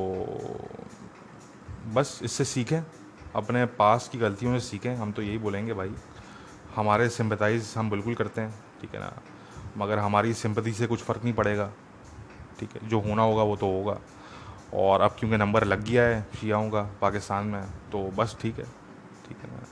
बस 1.95 2.21
इससे 2.23 2.45
सीखें, 2.45 2.83
अपने 3.35 3.65
पास 3.67 4.09
की 4.09 4.19
गलतियों 4.19 4.59
से 4.59 4.67
सीखें, 4.67 4.95
हम 4.97 5.13
तो 5.13 5.23
यही 5.23 5.39
बोलेंगे 5.39 5.75
भाई। 5.75 5.95
हमारे 6.75 7.09
सिंपथाइज 7.09 7.75
हम 7.77 7.91
बिल्कुल 7.91 8.15
करते 8.15 8.41
हैं, 8.41 8.55
ठीक 8.81 8.95
है 8.95 9.01
ना? 9.01 9.13
मगर 9.79 9.99
हमारी 9.99 10.35
सिंपति 10.35 10.73
से 10.73 10.87
कुछ 10.87 11.03
फ़र्क 11.03 11.25
नहीं 11.25 11.35
पड़ेगा, 11.35 11.71
ठीक 12.61 12.77
है? 12.77 12.89
जो 12.89 13.01
होना 13.01 13.23
होगा, 13.23 13.43
वो 13.43 13.57
तो 13.57 13.67
होगा। 13.67 13.99
और 14.75 15.01
अब 15.01 15.17
क्योंकि 15.19 15.37
नंबर 15.37 15.65
लग 15.65 15.85
गया 15.85 16.03
है 16.03 16.23
शियाओं 16.41 16.71
का, 16.71 16.83
पाकिस्तान 17.01 17.47
में 17.47 17.63
तो 17.93 18.03
बस 18.17 18.37
ठीक 18.41 18.59
है 18.59 18.65
ठीक 19.29 19.37
है 19.43 19.51
ना? 19.51 19.67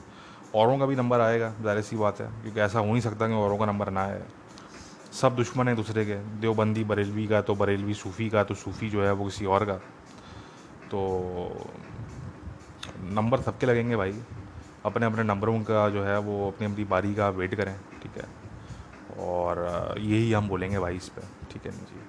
औरों 0.55 0.79
का 0.79 0.87
भी 0.87 0.97
नंबर 0.97 1.21
आएगा, 1.21 1.55
ज़ाहिर 1.63 1.83
सी 1.83 1.97
बात 1.97 2.21
है, 2.21 2.27
क्योंकि 2.43 2.61
ऐसा 2.61 2.79
हो 2.79 2.87
नहीं 2.87 3.01
सकता 3.01 3.29
कि 3.29 3.35
औरों 3.35 3.59
का 3.59 3.67
नंबर 3.67 3.91
ना 3.91 4.05
आए। 4.05 4.23
सब 5.13 5.37
दुश्मन 5.37 5.69
हैं 5.69 5.77
दूसरे 5.77 6.05
के। 6.05 6.15
देवबंदी, 6.41 6.85
बरेलवी 6.85 7.27
का 7.27 7.41
तो 7.43 7.55
बरेलवी 7.55 7.95
सूफ़ी 7.97 8.29
का 8.31 8.45
तो 8.45 8.55
सूफ़ी 8.57 8.91
जो 8.91 9.05
है 9.05 9.13
वो 9.13 9.25
किसी 9.25 9.47
और 9.47 9.65
का। 9.65 9.75
तो 10.91 11.01
नंबर 13.13 13.41
सबके 13.41 13.67
लगेंगे 13.67 13.97
भाई। 13.97 14.15
अपने 14.87 15.07
अपने 15.07 15.23
नंबरों 15.25 15.59
का 15.61 15.89
जो 15.91 16.03
है 16.05 16.19
वो 16.21 16.47
अपनी 16.49 16.67
अपनी 16.67 16.85
बारी 16.87 17.15
का 17.15 17.29
वेट 17.31 17.55
करें, 17.55 17.75
ठीक 18.03 18.17
है? 18.17 18.29
और 19.21 19.95
यही 19.99 20.33
हम 20.33 20.49
बोलेंगे 20.49 20.79
भाई 20.79 20.97
इस 20.97 21.09
पर 21.09 21.29
ठीक 21.53 21.67
है 21.67 21.73
जी? 21.73 22.01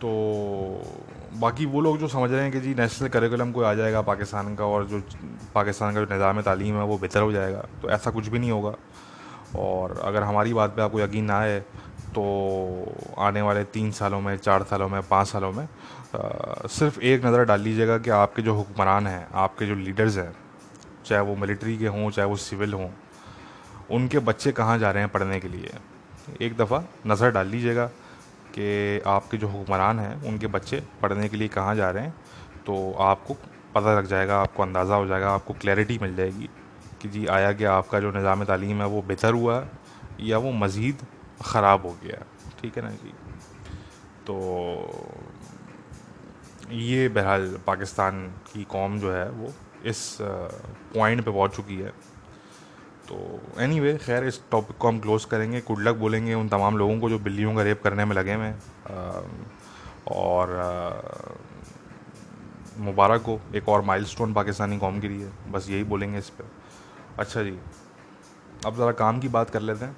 तो 0.00 0.08
बाकी 1.40 1.66
वो 1.66 1.80
लोग 1.80 1.98
जो 1.98 2.08
समझ 2.08 2.30
रहे 2.30 2.42
हैं 2.42 2.52
कि 2.52 2.60
जी 2.60 2.74
नेशनल 2.74 3.08
करिकुलम 3.08 3.52
कोई 3.52 3.64
आ 3.64 3.72
जाएगा 3.74 4.00
पाकिस्तान 4.02 4.54
का 4.56 4.64
और 4.66 4.86
जो 4.86 5.00
पाकिस्तान 5.54 5.94
का 5.94 6.00
जो 6.00 6.12
निज़ाम 6.12 6.40
तालीम 6.42 6.74
है 6.76 6.84
वो 6.84 6.98
बेहतर 6.98 7.22
हो 7.22 7.32
जाएगा 7.32 7.64
तो 7.82 7.90
ऐसा 7.90 8.10
कुछ 8.10 8.28
भी 8.28 8.38
नहीं 8.38 8.50
होगा। 8.50 8.74
और 9.54 10.00
अगर 10.04 10.22
हमारी 10.22 10.54
बात 10.54 10.70
पे 10.70 10.82
आपको 10.82 11.00
यकीन 11.00 11.24
ना 11.24 11.38
आए 11.38 11.60
तो 12.06 12.94
आने 13.18 13.42
वाले 13.42 13.64
तीन 13.64 13.90
सालों 13.90 14.20
में 14.20 14.36
चार 14.36 14.62
सालों 14.62 14.88
में 14.88 15.02
पाँच 15.02 15.28
सालों 15.28 15.52
में 15.52 15.64
आ, 15.64 16.66
सिर्फ़ 16.66 17.00
एक 17.00 17.24
नज़र 17.26 17.44
डाल 17.44 17.60
लीजिएगा 17.60 17.98
कि 17.98 18.10
आपके 18.10 18.42
जो 18.42 18.54
हुक्मरान 18.54 19.06
हैं 19.06 19.28
आपके 19.34 19.66
जो 19.66 19.74
लीडर्स 19.74 20.16
हैं 20.16 20.36
चाहे 21.06 21.22
वो 21.22 21.36
मिलिट्री 21.36 21.78
के 21.78 21.86
हों 21.86 22.10
चाहे 22.10 22.28
वो 22.28 22.36
सिविल 22.36 22.74
हों 22.74 22.90
उनके 23.90 24.18
बच्चे 24.18 24.52
कहाँ 24.52 24.78
जा 24.78 24.90
रहे 24.90 25.02
हैं 25.02 25.12
पढ़ने 25.12 25.40
के 25.40 25.48
लिए? 25.48 25.70
एक 26.42 26.56
दफ़ा 26.56 26.84
नज़र 27.06 27.30
डाल 27.30 27.46
लीजिएगा 27.46 27.86
कि 28.54 29.00
आपके 29.06 29.36
जो 29.36 29.48
हुक्मरान 29.48 29.98
हैं 29.98 30.22
उनके 30.22 30.46
बच्चे 30.46 30.82
पढ़ने 31.02 31.28
के 31.28 31.36
लिए 31.36 31.48
कहाँ 31.48 31.74
जा 31.74 31.90
रहे 31.90 32.02
हैं 32.02 32.14
तो 32.66 32.92
आपको 32.92 33.34
पता 33.74 33.98
लग 33.98 34.06
जाएगा 34.06 34.40
आपको 34.40 34.62
अंदाज़ा 34.62 34.94
हो 34.94 35.06
जाएगा 35.06 35.30
आपको 35.30 35.54
क्लैरिटी 35.54 35.98
मिल 35.98 36.16
जाएगी 36.16 36.48
कि 37.02 37.08
जी 37.08 37.26
आया 37.28 37.52
कि 37.52 37.64
आपका 37.66 38.00
जो 38.00 38.10
निज़ाम 38.12 38.44
तालीम 38.44 38.80
है 38.80 38.86
वो 38.88 39.02
बेहतर 39.02 39.34
हुआ 39.34 39.66
या 40.20 40.38
वो 40.38 40.50
मज़ीद 40.54 41.06
ख़राब 41.42 41.86
हो 41.86 41.96
गया। 42.04 42.24
ठीक 42.60 42.76
है 42.76 42.84
ना 42.84 42.90
जी? 42.92 43.12
तो 44.26 44.34
ये 46.72 47.08
बहरहाल 47.08 47.56
पाकिस्तान 47.66 48.26
की 48.46 48.64
कौम 48.70 48.98
जो 48.98 49.12
है 49.12 49.28
वो 49.30 49.52
इस 49.86 50.18
पॉइंट 50.20 51.24
पे 51.24 51.30
पहुँच 51.30 51.56
चुकी 51.56 51.76
है। 51.76 51.92
तो 53.08 53.16
एनी 53.60 53.74
anyway, 53.74 54.04
खैर 54.04 54.24
इस 54.24 54.40
टॉपिक 54.50 54.76
को 54.76 54.88
हम 54.88 54.98
क्लोज़ 55.00 55.26
करेंगे। 55.26 55.60
गुड 55.60 55.80
लक 55.80 55.96
बोलेंगे 55.96 56.34
उन 56.34 56.48
तमाम 56.48 56.76
लोगों 56.76 56.98
को 57.00 57.10
जो 57.10 57.18
बिल्लियों 57.18 57.54
का 57.54 57.62
रेप 57.62 57.82
करने 57.82 58.04
में 58.04 58.16
लगे 58.16 58.34
हुए 58.34 58.46
हैं। 58.46 58.58
और 60.12 60.46
मुबारक 62.78 63.22
हो 63.22 63.40
एक 63.54 63.68
और 63.68 63.82
माइलस्टोन 63.82 64.32
पाकिस्तानी 64.34 64.78
कौम 64.78 65.00
के 65.00 65.08
लिए। 65.08 65.30
बस 65.48 65.68
यही 65.70 65.84
बोलेंगे 65.84 66.18
इस 66.18 66.28
पर 66.30 66.50
अच्छा 67.18 67.42
जी। 67.42 67.58
अब 68.66 68.76
ज़रा 68.76 68.92
काम 68.92 69.18
की 69.20 69.28
बात 69.28 69.50
कर 69.50 69.60
लेते 69.60 69.84
हैं। 69.84 69.96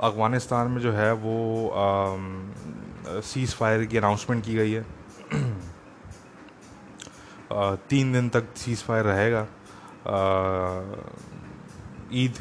अफ़गानिस्तान 0.00 0.70
में 0.70 0.80
जो 0.80 0.92
है 0.92 1.12
वो 1.12 1.34
सीज़ 3.22 3.54
फायर 3.54 3.84
की 3.84 3.96
अनाउंसमेंट 3.96 4.44
की 4.44 4.54
गई 4.54 4.72
है। 4.72 4.84
आ, 7.52 7.74
तीन 7.74 8.12
दिन 8.12 8.28
तक 8.28 8.44
सीज़ 8.56 8.84
फायर 8.84 9.04
रहेगा। 9.04 9.46
ईद 12.12 12.34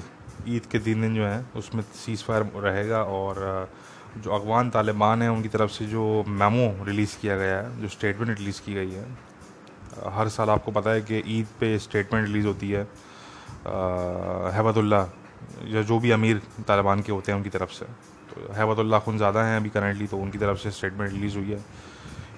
ईद 0.47 0.65
के 0.65 0.79
तीन 0.79 1.01
दिन 1.01 1.15
जो 1.15 1.25
हैं 1.25 1.51
उसमें 1.53 1.83
सीज़ 1.95 2.23
फायर 2.23 2.43
रहेगा 2.55 3.03
और 3.03 3.35
जो 4.17 4.31
अफगान 4.31 4.69
तालिबान 4.69 5.21
हैं 5.21 5.29
उनकी 5.29 5.49
तरफ़ 5.49 5.71
से 5.71 5.85
जो 5.85 6.23
मेमो 6.27 6.85
रिलीज़ 6.85 7.17
किया 7.17 7.37
गया 7.37 7.57
है 7.57 7.81
जो 7.81 7.87
स्टेटमेंट 7.87 8.37
रिलीज़ 8.39 8.61
की 8.61 8.73
गई 8.73 8.91
है 8.91 9.28
हर 10.15 10.29
साल 10.29 10.49
आपको 10.49 10.71
पता 10.71 10.89
है 10.91 11.01
कि 11.01 11.23
ईद 11.27 11.47
पे 11.59 11.77
स्टेटमेंट 11.79 12.25
रिलीज़ 12.27 12.47
होती 12.47 12.69
है 12.71 12.83
हैबतुल्ला 14.55 15.07
या 15.67 15.81
जो 15.83 15.99
भी 15.99 16.11
अमीर 16.11 16.41
तालिबान 16.67 17.01
के 17.01 17.11
होते 17.11 17.31
हैं 17.31 17.37
उनकी 17.37 17.49
तरफ़ 17.49 17.71
से। 17.73 17.85
तो 18.29 18.53
हैबतुल्ला 18.53 18.99
खुन 18.99 19.17
ज़्यादा 19.17 19.43
हैं 19.45 19.57
अभी 19.57 19.69
करंटली 19.69 20.07
तो 20.07 20.17
उनकी 20.17 20.37
तरफ़ 20.37 20.57
से 20.59 20.71
स्टेटमेंट 20.71 21.11
रिलीज़ 21.11 21.37
हुई 21.37 21.51
है। 21.51 21.63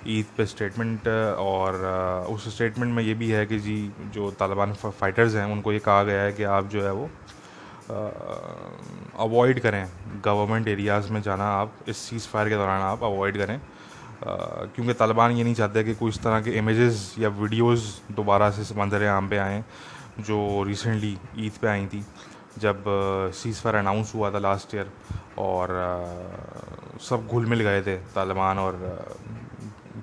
ईद 0.09 0.25
पे 0.37 0.45
स्टेटमेंट 0.45 1.07
और 1.39 1.75
उस 2.29 2.47
स्टेटमेंट 2.55 2.93
में 2.95 3.03
ये 3.03 3.13
भी 3.13 3.29
है 3.31 3.45
कि 3.45 3.59
जी, 3.59 3.91
जो 4.13 4.31
तालिबान 4.39 4.73
फाइटर्स 4.73 5.35
हैं, 5.35 5.45
उनको 5.45 5.73
ये 5.73 5.79
कहा 5.79 6.03
गया 6.03 6.21
है 6.21 6.31
कि 6.33 6.43
आप 6.45 6.67
जो 6.69 6.83
है 6.83 6.91
वो 6.93 7.09
अवॉइड 9.19 9.59
करें। 9.59 9.87
गवर्नमेंट 10.25 10.67
एरियाज़ 10.67 11.11
में 11.11 11.21
जाना 11.21 11.47
आप, 11.51 11.73
इस 11.87 11.97
सीज़ 11.99 12.27
फायर 12.27 12.49
के 12.49 12.55
दौरान 12.55 12.81
आप 12.81 13.03
अवॉइड 13.03 13.37
करें। 13.37 13.59
क्योंकि 14.23 14.93
तालिबान 14.93 15.31
ये 15.31 15.43
नहीं 15.43 15.53
चाहते 15.55 15.83
कि 15.83 15.93
कोई 15.95 16.09
इस 16.09 16.21
तरह 16.23 16.41
के 16.41 16.51
इमेजेस 16.57 17.15
या 17.19 17.29
वीडियोस 17.29 18.01
दोबारा 18.11 18.49
से 18.51 18.75
मंजर 18.79 19.03
आम 19.07 19.29
पे 19.29 19.37
आएँ 19.37 19.63
जो 20.19 20.63
रिसेंटली 20.67 21.17
ईद 21.37 21.51
पे 21.61 21.67
आई 21.67 21.85
थी 21.87 22.03
जब 22.59 22.83
सीज़ 23.33 23.61
फायर 23.61 23.75
अनाउंस 23.75 24.11
हुआ 24.15 24.31
था 24.31 24.39
लास्ट 24.39 24.75
ईयर 24.75 24.91
और 25.39 25.71
आ, 25.71 26.97
सब 27.01 27.27
घुल 27.27 27.45
मिल 27.45 27.61
गए 27.61 27.81
थे 27.81 27.95
तालिबान 28.15 28.59
और 28.59 28.73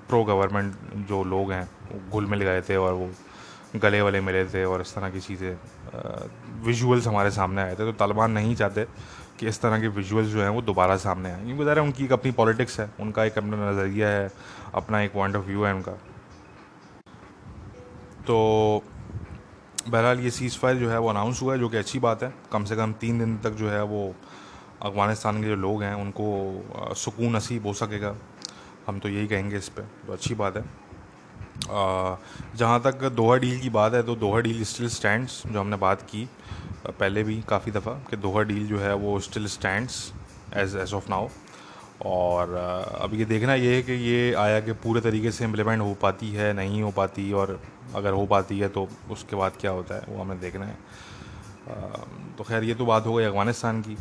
प्रो 0.09 0.23
गवर्नमेंट 0.23 1.07
जो 1.07 1.23
लोग 1.23 1.51
हैं 1.51 1.63
वो 1.91 1.99
घुल 2.11 2.25
मिल 2.25 2.41
गए 2.41 2.61
थे 2.61 2.75
और 2.75 2.93
वो 2.93 3.09
गले 3.75 4.01
वले 4.01 4.21
मिले 4.21 4.45
थे 4.45 4.63
और 4.65 4.81
इस 4.81 4.93
तरह 4.95 5.09
की 5.09 5.19
चीज़ें 5.19 5.55
विजुअल्स 6.65 7.07
हमारे 7.07 7.31
सामने 7.31 7.61
आए 7.61 7.73
थे। 7.73 7.85
तो 7.85 7.91
तालिबान 7.91 8.31
नहीं 8.31 8.55
चाहते 8.55 8.85
कि 9.39 9.47
इस 9.47 9.61
तरह 9.61 9.79
के 9.81 9.87
विजुअल्स 9.87 10.29
जो 10.29 10.41
हैं 10.41 10.49
वो 10.49 10.61
दोबारा 10.61 10.95
सामने 10.97 11.31
आए। 11.31 11.43
क्योंकि 11.45 11.63
ज़रा 11.63 11.81
उनकी 11.81 12.05
एक 12.05 12.13
अपनी 12.13 12.31
पॉलिटिक्स 12.31 12.79
है, 12.79 12.89
उनका 12.99 13.25
एक 13.25 13.37
अपना 13.37 13.69
नज़रिया 13.71 14.07
है, 14.09 14.31
अपना 14.75 15.01
एक 15.01 15.13
पॉइंट 15.13 15.35
ऑफ़ 15.35 15.45
व्यू 15.45 15.63
है 15.63 15.73
उनका। 15.73 15.91
तो 18.27 18.83
बहरहाल 19.89 20.19
ये 20.19 20.29
सीज़ 20.31 20.57
फायर 20.57 20.77
जो 20.77 20.89
है 20.89 20.99
वो 20.99 21.09
अनाउंस 21.09 21.41
हुआ 21.41 21.53
है, 21.53 21.59
जो 21.59 21.69
कि 21.69 21.77
अच्छी 21.77 21.99
बात 21.99 22.23
है। 22.23 22.33
कम 22.51 22.63
से 22.63 22.75
कम 22.75 22.93
तीन 22.93 23.19
दिन 23.19 23.37
तक 23.37 23.51
जो 23.51 23.69
है 23.69 23.83
वो 23.83 24.13
अफ़गानिस्तान 24.81 25.41
के 25.41 25.47
जो 25.47 25.55
लोग 25.55 25.83
हैं, 25.83 25.93
उनको 25.95 26.93
सुकून 26.95 27.35
नसीब 27.35 27.65
हो 27.67 27.73
सकेगा। 27.73 28.15
हम 28.87 28.99
तो 28.99 29.09
यही 29.09 29.27
कहेंगे 29.27 29.57
इस 29.57 29.69
पर 29.69 29.89
तो 30.07 30.13
अच्छी 30.13 30.35
बात 30.35 30.57
है। 30.57 30.63
जहाँ 32.57 32.79
तक 32.81 33.03
दोहा 33.11 33.35
डील 33.37 33.59
की 33.59 33.69
बात 33.69 33.93
है 33.93 34.01
तो 34.03 34.15
दोहा 34.15 34.39
डील 34.39 34.63
स्टिल 34.63 34.87
स्टैंड्स 34.89 35.41
जो 35.47 35.59
हमने 35.59 35.77
बात 35.77 36.01
की। 36.01 36.27
पहले 36.87 37.23
भी 37.23 37.41
काफ़ी 37.49 37.71
दफ़ा 37.71 37.93
कि 38.09 38.17
दोहा 38.17 38.41
डील 38.43 38.67
जो 38.67 38.79
है 38.79 38.93
वो 38.95 39.19
still 39.19 39.47
stands 39.47 40.11
as 40.57 40.75
as 40.75 40.93
of 40.93 41.09
now 41.09 41.27
और 42.05 42.53
अब 43.01 43.13
ये 43.13 43.25
देखना 43.25 43.53
ये 43.55 43.75
है 43.75 43.81
कि 43.81 43.93
ये 43.93 44.33
आया 44.35 44.59
कि 44.59 44.73
पूरे 44.83 45.01
तरीके 45.01 45.31
से 45.31 45.45
इम्प्लीमेंट 45.45 45.81
हो 45.81 45.93
पाती 46.01 46.29
है, 46.31 46.53
नहीं 46.53 46.81
हो 46.81 46.91
पाती 46.91 47.31
और 47.33 47.59
अगर 47.95 48.13
हो 48.13 48.25
पाती 48.25 48.59
है 48.59 48.69
तो 48.69 48.87
उसके 49.11 49.35
बाद 49.35 49.57
क्या 49.61 49.71
होता 49.71 49.95
है, 49.95 50.01
वो 50.09 50.21
हमें 50.21 50.39
देखना 50.39 50.65
है। 50.65 50.77
तो 52.37 52.43
खैर 52.43 52.63
ये 52.63 52.75
तो 52.75 52.85
बात 52.85 53.05
हो 53.05 53.13
गई 53.13 53.23
अफ़गानिस्तान 53.25 53.81
की। 53.81 53.95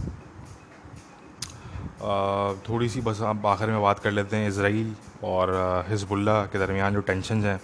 थोड़ी 2.68 2.88
सी 2.88 3.00
बस 3.00 3.20
आप 3.22 3.46
आखिर 3.46 3.70
में 3.70 3.80
बात 3.82 3.98
कर 3.98 4.10
लेते 4.10 4.36
हैं 4.36 4.48
इसराइल 4.48 4.94
और 5.24 5.84
हिजबुल्ला 5.88 6.42
के 6.46 6.58
दरमियान 6.58 6.94
जो 6.94 7.00
टेंशन 7.02 7.44
हैं। 7.44 7.60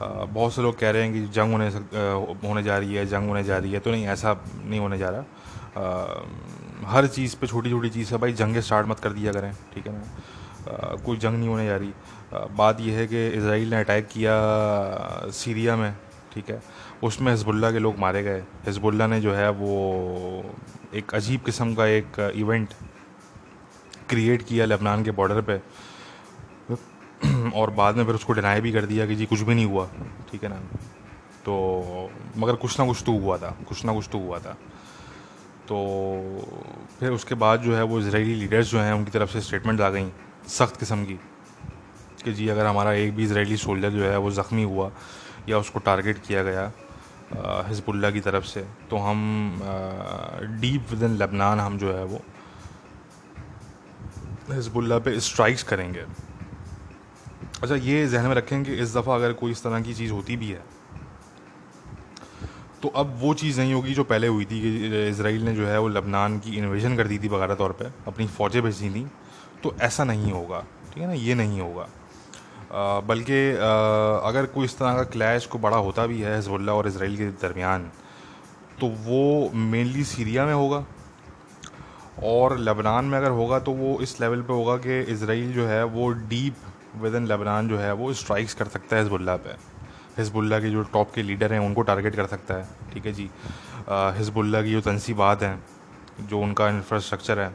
बहुत 0.00 0.54
से 0.54 0.62
लोग 0.62 0.78
कह 0.78 0.90
रहे 0.90 1.02
हैं 1.02 1.12
कि 1.12 1.20
जंग 1.34 1.52
होने 1.52 1.68
होने 2.48 2.62
जा 2.62 2.78
रही 2.78 2.94
है, 2.94 3.06
जंग 3.06 3.28
होने 3.28 3.42
जा 3.44 3.58
रही 3.58 3.72
है 3.72 3.80
तो 3.80 3.90
नहीं, 3.90 4.06
ऐसा 4.06 4.32
नहीं 4.64 4.80
होने 4.80 4.98
जा 4.98 5.08
रहा। 5.08 5.24
हर 6.86 7.06
चीज़ 7.06 7.36
पे 7.36 7.46
छोटी 7.46 7.70
छोटी 7.70 7.88
चीज़ 7.88 8.12
है, 8.14 8.18
भाई, 8.20 8.32
जंगें 8.32 8.60
स्टार्ट 8.60 8.86
मत 8.86 9.00
कर 9.00 9.12
दिया 9.12 9.32
करें, 9.32 9.52
ठीक 9.74 9.86
है 9.86 9.92
ना? 9.92 10.96
कोई 11.04 11.16
जंग 11.16 11.38
नहीं 11.38 11.48
होने 11.48 11.66
जा 11.66 11.76
रही। 11.76 11.92
बात 12.56 12.80
यह 12.80 12.98
है 12.98 13.06
कि 13.06 13.26
इसराइल 13.28 13.70
ने 13.70 13.76
अटैक 13.76 14.06
किया 14.06 14.34
सीरिया 15.32 15.76
में, 15.76 15.92
ठीक 16.34 16.50
है? 16.50 16.62
उसमें 17.02 17.32
हिजबुल्ला 17.32 17.70
के 17.72 17.78
लोग 17.78 17.98
मारे 17.98 18.22
गए। 18.22 18.40
हिजबुल्ला 18.66 19.06
ने 19.06 19.20
जो 19.20 19.34
है, 19.34 19.48
वो 19.50 20.54
एक 20.94 21.14
अजीब 21.14 21.40
किस्म 21.40 21.74
का 21.74 21.86
एक 21.86 22.32
इवेंट 22.36 22.74
क्रिएट 24.08 24.42
किया 24.42 24.64
लेबनान 24.64 25.04
के 25.04 25.10
बॉर्डर 25.10 25.40
पे। 25.42 25.60
और 27.52 27.70
बाद 27.72 27.96
में 27.96 28.04
फिर 28.04 28.14
उसको 28.14 28.32
डिनाई 28.32 28.60
भी 28.60 28.72
कर 28.72 28.86
दिया 28.86 29.06
कि 29.06 29.14
जी 29.14 29.26
कुछ 29.26 29.40
भी 29.40 29.54
नहीं 29.54 29.66
हुआ। 29.66 29.88
ठीक 30.30 30.42
है 30.44 30.48
ना? 30.48 30.60
तो 31.44 32.10
मगर 32.36 32.56
कुछ 32.56 32.78
ना 32.80 32.86
कुछ 32.86 33.02
तो 33.06 33.12
हुआ 33.18 33.36
था, 33.38 33.50
कुछ 33.68 33.84
ना 33.84 33.92
कुछ 33.92 34.08
तो 34.12 34.18
हुआ 34.18 34.38
था। 34.38 34.56
तो 35.68 35.76
फिर 37.00 37.10
उसके 37.12 37.34
बाद 37.36 37.60
जो 37.62 37.74
है 37.76 37.82
वो 37.82 38.00
इसराइली 38.00 38.34
लीडर्स 38.34 38.70
जो 38.70 38.80
हैं, 38.80 38.92
उनकी 38.92 39.10
तरफ़ 39.10 39.30
से 39.30 39.40
स्टेटमेंट 39.40 39.80
आ 39.80 39.88
गई 39.90 40.10
सख्त 40.48 40.78
किस्म 40.80 41.04
की 41.04 41.18
कि 42.24 42.32
जी 42.32 42.48
अगर 42.48 42.66
हमारा 42.66 42.92
एक 42.92 43.14
भी 43.16 43.24
इसराइली 43.24 43.56
सोल्जर 43.56 43.90
जो 43.90 44.04
है 44.04 44.16
वो 44.18 44.30
ज़ख्मी 44.30 44.62
हुआ 44.64 44.90
या 45.48 45.58
उसको 45.58 45.78
टारगेट 45.80 46.18
किया 46.26 46.42
गया 46.42 46.70
हिजबुल्ला 47.68 48.10
की 48.10 48.20
तरफ़ 48.20 48.44
से 48.44 48.60
तो 48.90 48.96
हम 48.98 49.60
डीप 50.60 50.90
विद 50.90 51.02
इन 51.02 51.16
लेबनान 51.18 51.60
हम 51.60 51.78
जो 51.78 51.92
है 51.94 52.04
वो 52.04 52.20
हिजबुल्ला 54.50 54.98
पे 54.98 55.18
स्ट्राइक्स 55.20 55.62
करेंगे। 55.62 56.04
अच्छा 57.62 57.74
ये 57.74 58.06
जहन 58.06 58.26
में 58.26 58.34
रखें 58.34 58.62
कि 58.64 58.74
इस 58.74 58.96
दफ़ा 58.96 59.14
अगर 59.14 59.32
कोई 59.32 59.52
इस 59.52 59.62
तरह 59.62 59.80
की 59.82 59.94
चीज़ 59.94 60.12
होती 60.12 60.36
भी 60.36 60.48
है 60.48 60.62
तो 62.82 62.88
अब 62.96 63.16
वो 63.20 63.32
चीज़ 63.34 63.60
नहीं 63.60 63.72
होगी 63.74 63.94
जो 63.94 64.04
पहले 64.04 64.26
हुई 64.26 64.44
थी 64.44 64.60
कि 64.60 65.08
इसराइल 65.08 65.42
ने 65.44 65.54
जो 65.54 65.66
है 65.66 65.78
वो 65.80 65.88
लबनान 65.88 66.38
की 66.38 66.56
इन्वेजन 66.58 66.96
कर 66.96 67.06
दी 67.06 67.18
थी 67.18 67.28
बकारा 67.28 67.54
तौर 67.54 67.72
पे, 67.72 67.84
अपनी 68.06 68.26
फ़ौजें 68.26 68.62
भेजी 68.62 68.90
थी 68.90 69.06
तो 69.62 69.74
ऐसा 69.82 70.04
नहीं 70.04 70.30
होगा, 70.32 70.60
ठीक 70.92 71.02
है 71.02 71.06
ना? 71.08 71.14
ये 71.14 71.34
नहीं 71.34 71.60
होगा। 71.60 71.88
बल्कि 73.08 73.40
अगर 74.28 74.46
कोई 74.54 74.64
इस 74.64 74.78
तरह 74.78 74.94
का 74.96 75.02
क्लैश 75.10 75.46
को 75.46 75.58
बड़ा 75.58 75.76
होता 75.78 76.06
भी 76.06 76.20
है 76.20 76.36
हिजबुल्ला 76.36 76.72
और 76.74 76.88
इसराइल 76.88 77.16
के 77.16 77.26
दरमियान 77.42 77.90
तो 78.80 78.86
वो 79.04 79.50
मेनली 79.66 80.04
सीरिया 80.06 80.46
में 80.46 80.54
होगा 80.54 80.84
और 82.24 82.58
लबनान 82.60 83.04
में 83.04 83.18
अगर 83.18 83.30
होगा 83.32 83.58
तो 83.58 83.72
वो 83.74 83.98
इस 84.02 84.20
लेवल 84.20 84.42
पे 84.42 84.52
होगा 84.52 84.76
कि 84.86 85.00
इसराइल 85.12 85.52
जो 85.52 85.66
है 85.66 85.84
वो 85.86 86.08
डीप 86.28 86.54
विद 86.98 87.14
इन 87.14 87.26
लेबनान 87.26 87.68
जो 87.68 87.78
है 87.78 87.92
वो 87.94 88.12
स्ट्राइक्स 88.14 88.54
कर 88.54 88.68
सकता 88.68 88.96
है 88.96 89.02
हिजबुल्ला 89.02 89.36
पे। 89.36 89.56
हिजबुल्ला 90.18 90.58
के 90.60 90.70
जो 90.70 90.82
टॉप 90.92 91.10
के 91.14 91.22
लीडर 91.22 91.52
हैं 91.52 91.60
उनको 91.60 91.82
टारगेट 91.82 92.16
कर 92.16 92.26
सकता 92.26 92.54
है। 92.54 92.92
ठीक 92.92 93.06
है 93.06 93.12
जी? 93.12 93.30
हिजबुल्ला 94.18 94.62
की 94.62 94.72
जो 94.72 94.80
तनसीबात 94.80 95.42
हैं 95.42 96.26
जो 96.28 96.40
उनका 96.40 96.68
इंफ्रास्ट्रक्चर 96.68 97.38
है 97.38 97.54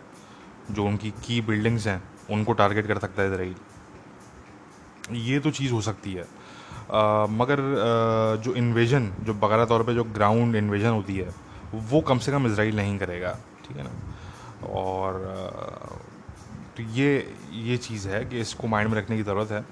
जो 0.71 0.85
उनकी 0.85 1.11
की 1.25 1.39
बिल्डिंग्स 1.41 1.87
हैं 1.87 2.01
उनको 2.31 2.53
टारगेट 2.53 2.87
कर 2.87 2.99
सकता 2.99 3.21
है 3.21 3.31
इसराइल 3.31 3.55
ये 5.11 5.39
तो 5.39 5.51
चीज़ 5.51 5.71
हो 5.73 5.81
सकती 5.81 6.13
है। 6.13 6.23
आ, 6.23 7.25
मगर 7.29 7.59
आ, 7.59 8.41
जो 8.43 8.53
इन्वेजन 8.55 9.11
जो 9.21 9.33
बकारा 9.35 9.65
तौर 9.65 9.83
पे 9.83 9.93
जो 9.93 10.03
ग्राउंड 10.15 10.55
इन्वेजन 10.55 10.89
होती 10.89 11.17
है 11.17 11.29
वो 11.73 12.01
कम 12.01 12.19
से 12.19 12.31
कम 12.31 12.47
इसराइल 12.47 12.75
नहीं 12.75 12.97
करेगा। 12.99 13.31
ठीक 13.65 13.77
है 13.77 13.83
ना? 13.83 13.91
और 14.71 15.15
आ, 15.27 15.35
तो 16.77 16.83
ये 16.93 17.09
ये 17.53 17.77
चीज़ 17.77 18.07
है 18.09 18.23
कि 18.25 18.39
इसको 18.39 18.67
माइंड 18.67 18.89
में 18.89 18.97
रखने 18.97 19.17
की 19.17 19.23
ज़रूरत 19.23 19.51
है 19.51 19.63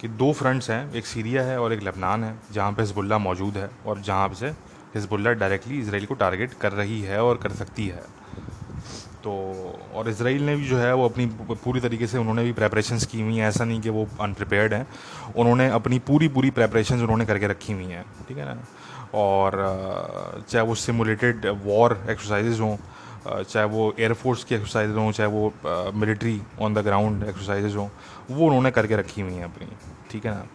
कि 0.00 0.08
दो 0.08 0.32
फ्रंट्स 0.32 0.70
हैं, 0.70 0.92
एक 0.94 1.06
सीरिया 1.06 1.42
है 1.42 1.58
और 1.60 1.72
एक 1.72 1.82
लेबनान 1.82 2.24
है, 2.24 2.34
जहाँ 2.52 2.72
पे 2.72 2.82
हिजबुल्ला 2.82 3.18
मौजूद 3.18 3.56
है 3.56 3.70
और 3.86 4.00
जहाँ 4.00 4.32
से 4.34 4.48
हिजबुल्ला 4.94 5.32
डायरेक्टली 5.34 5.78
इसराइल 5.80 6.06
को 6.06 6.14
टारगेट 6.14 6.54
कर 6.60 6.72
रही 6.72 7.00
है 7.02 7.22
और 7.22 7.36
कर 7.42 7.52
सकती 7.52 7.86
है। 7.86 8.02
तो 9.24 9.32
और 9.94 10.08
इसराइल 10.08 10.42
ने 10.42 10.54
भी 10.56 10.66
जो 10.66 10.76
है 10.78 10.94
वो 10.94 11.08
अपनी 11.08 11.26
पूरी 11.54 11.80
तरीके 11.80 12.06
से 12.06 12.18
उन्होंने 12.18 12.44
भी 12.44 12.52
प्रेपरेशंस 12.52 13.06
की 13.06 13.20
हुई 13.20 13.36
हैं, 13.36 13.48
ऐसा 13.48 13.64
नहीं 13.64 13.80
कि 13.80 13.88
वो 13.90 14.06
अनप्रिपेयर्ड 14.20 14.74
हैं। 14.74 14.86
उन्होंने 15.36 15.68
अपनी 15.70 15.98
पूरी 16.00 16.28
पूरी 16.28 16.50
प्रेपरेशंस 16.50 17.02
उन्होंने 17.02 17.26
करके 17.26 17.46
रखी 17.46 17.72
हुई 17.72 17.84
हैं, 17.86 18.04
ठीक 18.28 18.38
है 18.38 18.44
ना? 18.44 18.56
और 19.14 20.44
चाहे 20.48 20.64
वो 20.66 20.74
सिमुलेटेड 20.76 21.46
वॉर 21.64 21.98
एक्सरसाइजेज 22.10 22.60
हों 22.60 22.76
चाहे 23.26 23.64
वो 23.66 23.92
एयरफोर्स 23.98 24.44
की 24.44 24.54
एक्सरसाइज 24.54 24.90
हों, 24.96 25.10
चाहे 25.12 25.28
वो 25.30 25.52
military 25.94 26.40
on 26.60 26.74
the 26.74 26.78
ground 26.84 27.24
exercises 27.24 27.76
हों, 27.76 27.88
वो 28.30 28.46
उन्होंने 28.46 28.70
करके 28.70 28.96
रखी 28.96 29.20
हुई 29.20 29.34
हैं 29.34 29.44
अपनी, 29.44 29.66
ठीक 30.10 30.26
है 30.26 30.34
ना? 30.34 30.46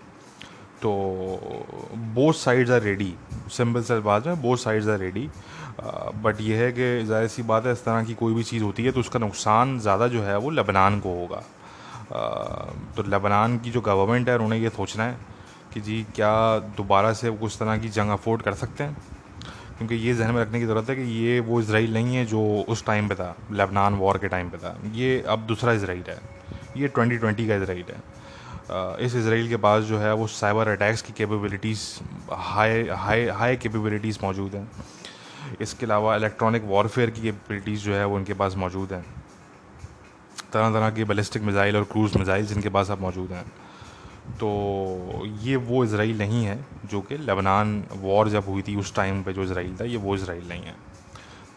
तो 0.82 0.92
both 2.16 2.34
sides 2.36 2.72
are 2.72 2.82
ready 2.82 3.14
simple 3.52 3.84
सा 3.84 4.00
बात 4.02 4.28
है 4.28 4.36
both 4.42 4.58
sides 4.58 4.88
are 4.88 4.98
ready 5.00 5.30
but 6.24 6.42
ये 6.42 6.58
है 6.58 6.72
कि 6.72 7.04
ज़ाहिर 7.06 7.28
सी 7.28 7.44
बात 7.44 7.66
है, 7.66 7.72
इस 7.74 7.84
तरह 7.86 8.04
की 8.04 8.14
कोई 8.16 8.34
भी 8.34 8.44
चीज़ 8.44 8.64
होती 8.64 8.84
है 8.86 8.92
तो 8.92 9.00
उसका 9.00 9.20
नुकसान 9.20 9.80
ज़्यादा 9.80 10.08
जो 10.08 10.22
है 10.24 10.38
वो 10.38 10.50
लबनान 10.50 11.00
को 11.00 11.14
होगा। 11.16 11.44
तो 12.96 13.04
लबनान 13.08 13.58
की 13.60 13.72
जो 13.72 13.82
गवर्नमेंट 13.82 14.30
है 14.30 14.36
उन्होंने 14.36 14.58
ये 14.60 14.70
सोचना 14.72 15.04
है 15.04 15.18
कि 15.74 15.82
जी 15.82 16.06
क्या 16.16 16.34
दोबारा 16.78 17.14
से 17.14 17.30
उस 17.30 17.60
तरह 17.60 17.78
की 17.78 17.90
जंग 17.90 18.12
अफोर्ड 18.12 18.42
कर 18.42 18.54
सकते 18.56 18.84
हैं? 18.84 18.98
क्योंकि 19.78 19.96
ये 19.96 20.14
जहन 20.14 20.32
में 20.32 20.42
रखने 20.42 20.60
की 20.60 20.66
ज़रूरत 20.66 20.90
है 20.90 20.96
कि 20.96 21.02
ये 21.02 21.40
वो 21.40 21.60
इसराइल 21.62 21.94
नहीं 21.94 22.16
है 22.16 22.26
जो 22.26 22.42
उस 22.70 22.86
टाइम 22.86 23.08
पे 23.10 23.16
था, 23.16 23.36
लेबनान 23.52 23.94
वॉर 23.94 24.18
के 24.18 24.28
टाइम 24.28 24.50
पे 24.50 24.58
था। 24.58 24.76
ये 24.94 25.22
अब 25.28 25.46
दूसरा 25.48 25.74
इसराइल 25.74 26.04
है। 26.08 26.18
ये 26.78 26.88
2020 26.90 27.48
का 27.48 27.56
इसराइल 27.56 27.84
है। 27.90 29.06
इस 29.06 29.16
इसराइल 29.16 29.50
के 29.50 29.58
पास 29.58 29.84
जो 29.84 29.98
है, 29.98 30.14
वो 30.14 30.28
साइबर 30.28 30.68
अटैक्स 30.68 31.02
की 31.02 31.14
capabilities 31.14 31.82
high 32.32 32.88
high 32.90 33.26
high 33.32 33.56
capabilities 33.58 34.20
मौजूद 34.24 34.56
हैं। 34.56 34.70
इसके 35.62 35.86
अलावा 35.86 36.16
इलेक्ट्रॉनिक 36.16 36.64
वॉरफेयर 36.66 37.10
की 37.10 37.22
कैपेबिलिटीज़ 37.22 37.84
जो 37.84 37.94
है, 37.94 38.06
वो 38.06 38.16
उनके 38.16 38.34
पास 38.34 38.56
मौजूद 38.58 38.94
हैं। 38.94 39.06
तरह 40.54 40.70
तरह 40.74 40.90
के 40.90 41.04
बैलिस्टिक 41.04 41.44
मिज़ाइल 41.44 41.78
और 41.78 41.84
क्रूज़ 41.92 42.18
मिज़ाइल 42.18 42.46
जिनके 42.46 42.70
पास 42.70 42.92
अब 42.92 43.02
मौजूद 43.02 43.32
हैं। 43.32 43.46
तो 44.40 45.26
ये 45.42 45.56
वो 45.56 45.84
इसराइल 45.84 46.18
नहीं 46.18 46.44
है, 46.46 46.58
जो 46.86 47.02
कि 47.02 47.18
लेबनान 47.18 47.84
वॉर 47.94 48.30
जब 48.30 48.46
हुई 48.48 48.62
थी 48.62 48.76
उस 48.76 48.94
टाइम 48.96 49.24
पे 49.24 49.34
जो 49.34 49.44
इसराइल 49.44 49.76
था, 49.80 49.86
ये 49.86 49.98
वो 49.98 50.16
इसराइल 50.16 50.48
नहीं 50.50 50.64
है। 50.64 50.76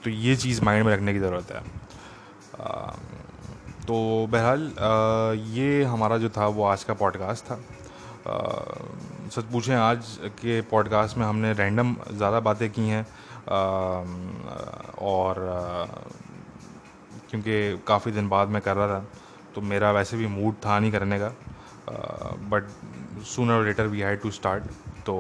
तो 0.05 0.11
ये 0.11 0.37
चीज़ 0.37 0.63
माइंड 0.65 0.85
में 0.87 0.93
रखने 0.93 1.13
की 1.13 1.19
ज़रूरत 1.19 1.53
है। 1.53 1.63
तो 3.87 4.27
बहरहाल 4.31 5.43
ये 5.49 5.83
हमारा 5.85 6.19
जो 6.19 6.29
था 6.29 6.47
वो 6.49 6.65
आज 6.65 6.85
का 6.85 6.95
पॉडकास्ट 6.95 7.45
था। 7.45 7.59
सच 9.31 9.45
पूछें, 9.53 9.75
आज 9.75 10.19
के 10.37 10.61
पॉडकास्ट 10.71 11.17
में 11.19 11.25
हमने 11.27 11.53
रैंडम 11.55 11.95
ज़्यादा 12.13 12.41
बातें 12.41 12.69
की 12.71 12.89
हैं। 12.89 13.07
और 15.03 15.35
क्योंकि 17.31 17.79
काफ़ी 17.87 18.13
दिन 18.13 18.29
बाद 18.29 18.49
मैं 18.49 18.63
कर 18.63 18.77
रहा 18.77 18.89
था 18.89 19.05
तो 19.55 19.61
मेरा 19.63 19.91
वैसे 19.93 20.17
भी 20.17 20.27
मूड 20.29 20.55
था 20.67 20.79
नहीं 20.79 20.93
करने 20.93 21.19
का। 21.19 21.33
But 22.51 22.69
sooner 23.25 23.65
later 23.65 23.87
we 23.87 24.01
had 24.01 24.21
to 24.21 24.31
start 24.31 24.65
तो 25.07 25.15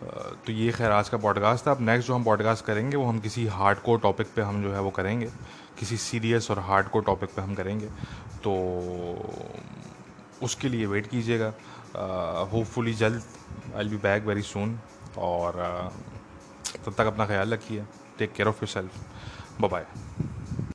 uh, 0.00 0.46
तो 0.46 0.52
ये 0.52 0.72
खैर 0.72 0.90
आज 0.90 1.08
का 1.08 1.18
पॉडकास्ट 1.18 1.66
था। 1.66 1.70
अब 1.70 1.80
नेक्स्ट 1.80 2.08
जो 2.08 2.14
हम 2.14 2.24
पॉडकास्ट 2.24 2.64
करेंगे 2.64 2.96
वो 2.96 3.04
हम 3.04 3.18
किसी 3.20 3.46
हार्ड 3.46 3.78
कोर 3.78 3.98
टॉपिक 3.98 4.26
पे 4.36 4.42
हम 4.42 4.62
जो 4.62 4.72
है 4.72 4.80
वो 4.80 4.90
करेंगे। 4.90 5.26
किसी 5.78 5.96
सीरियस 5.96 6.50
और 6.50 6.58
हार्ड 6.58 6.88
कोर 6.88 7.02
टॉपिक 7.02 7.30
पे 7.30 7.42
हम 7.42 7.54
करेंगे। 7.54 7.86
तो 8.46 8.52
उसके 10.42 10.68
लिए 10.68 10.86
वेट 10.86 11.06
कीजिएगा। 11.06 11.52
होपफुली 12.52 12.92
uh, 12.92 12.98
जल्द 12.98 13.22
I 13.76 13.88
be 13.88 13.96
back 13.96 14.24
very 14.24 14.42
soon 14.42 14.78
और 15.18 15.52
uh, 15.52 16.86
तब 16.86 16.94
तक 16.98 17.06
अपना 17.06 17.26
ख्याल 17.26 17.52
रखिए। 17.52 17.84
Take 18.18 18.32
care 18.32 18.48
of 18.48 18.56
yourself 18.68 19.60
bye 19.60 19.86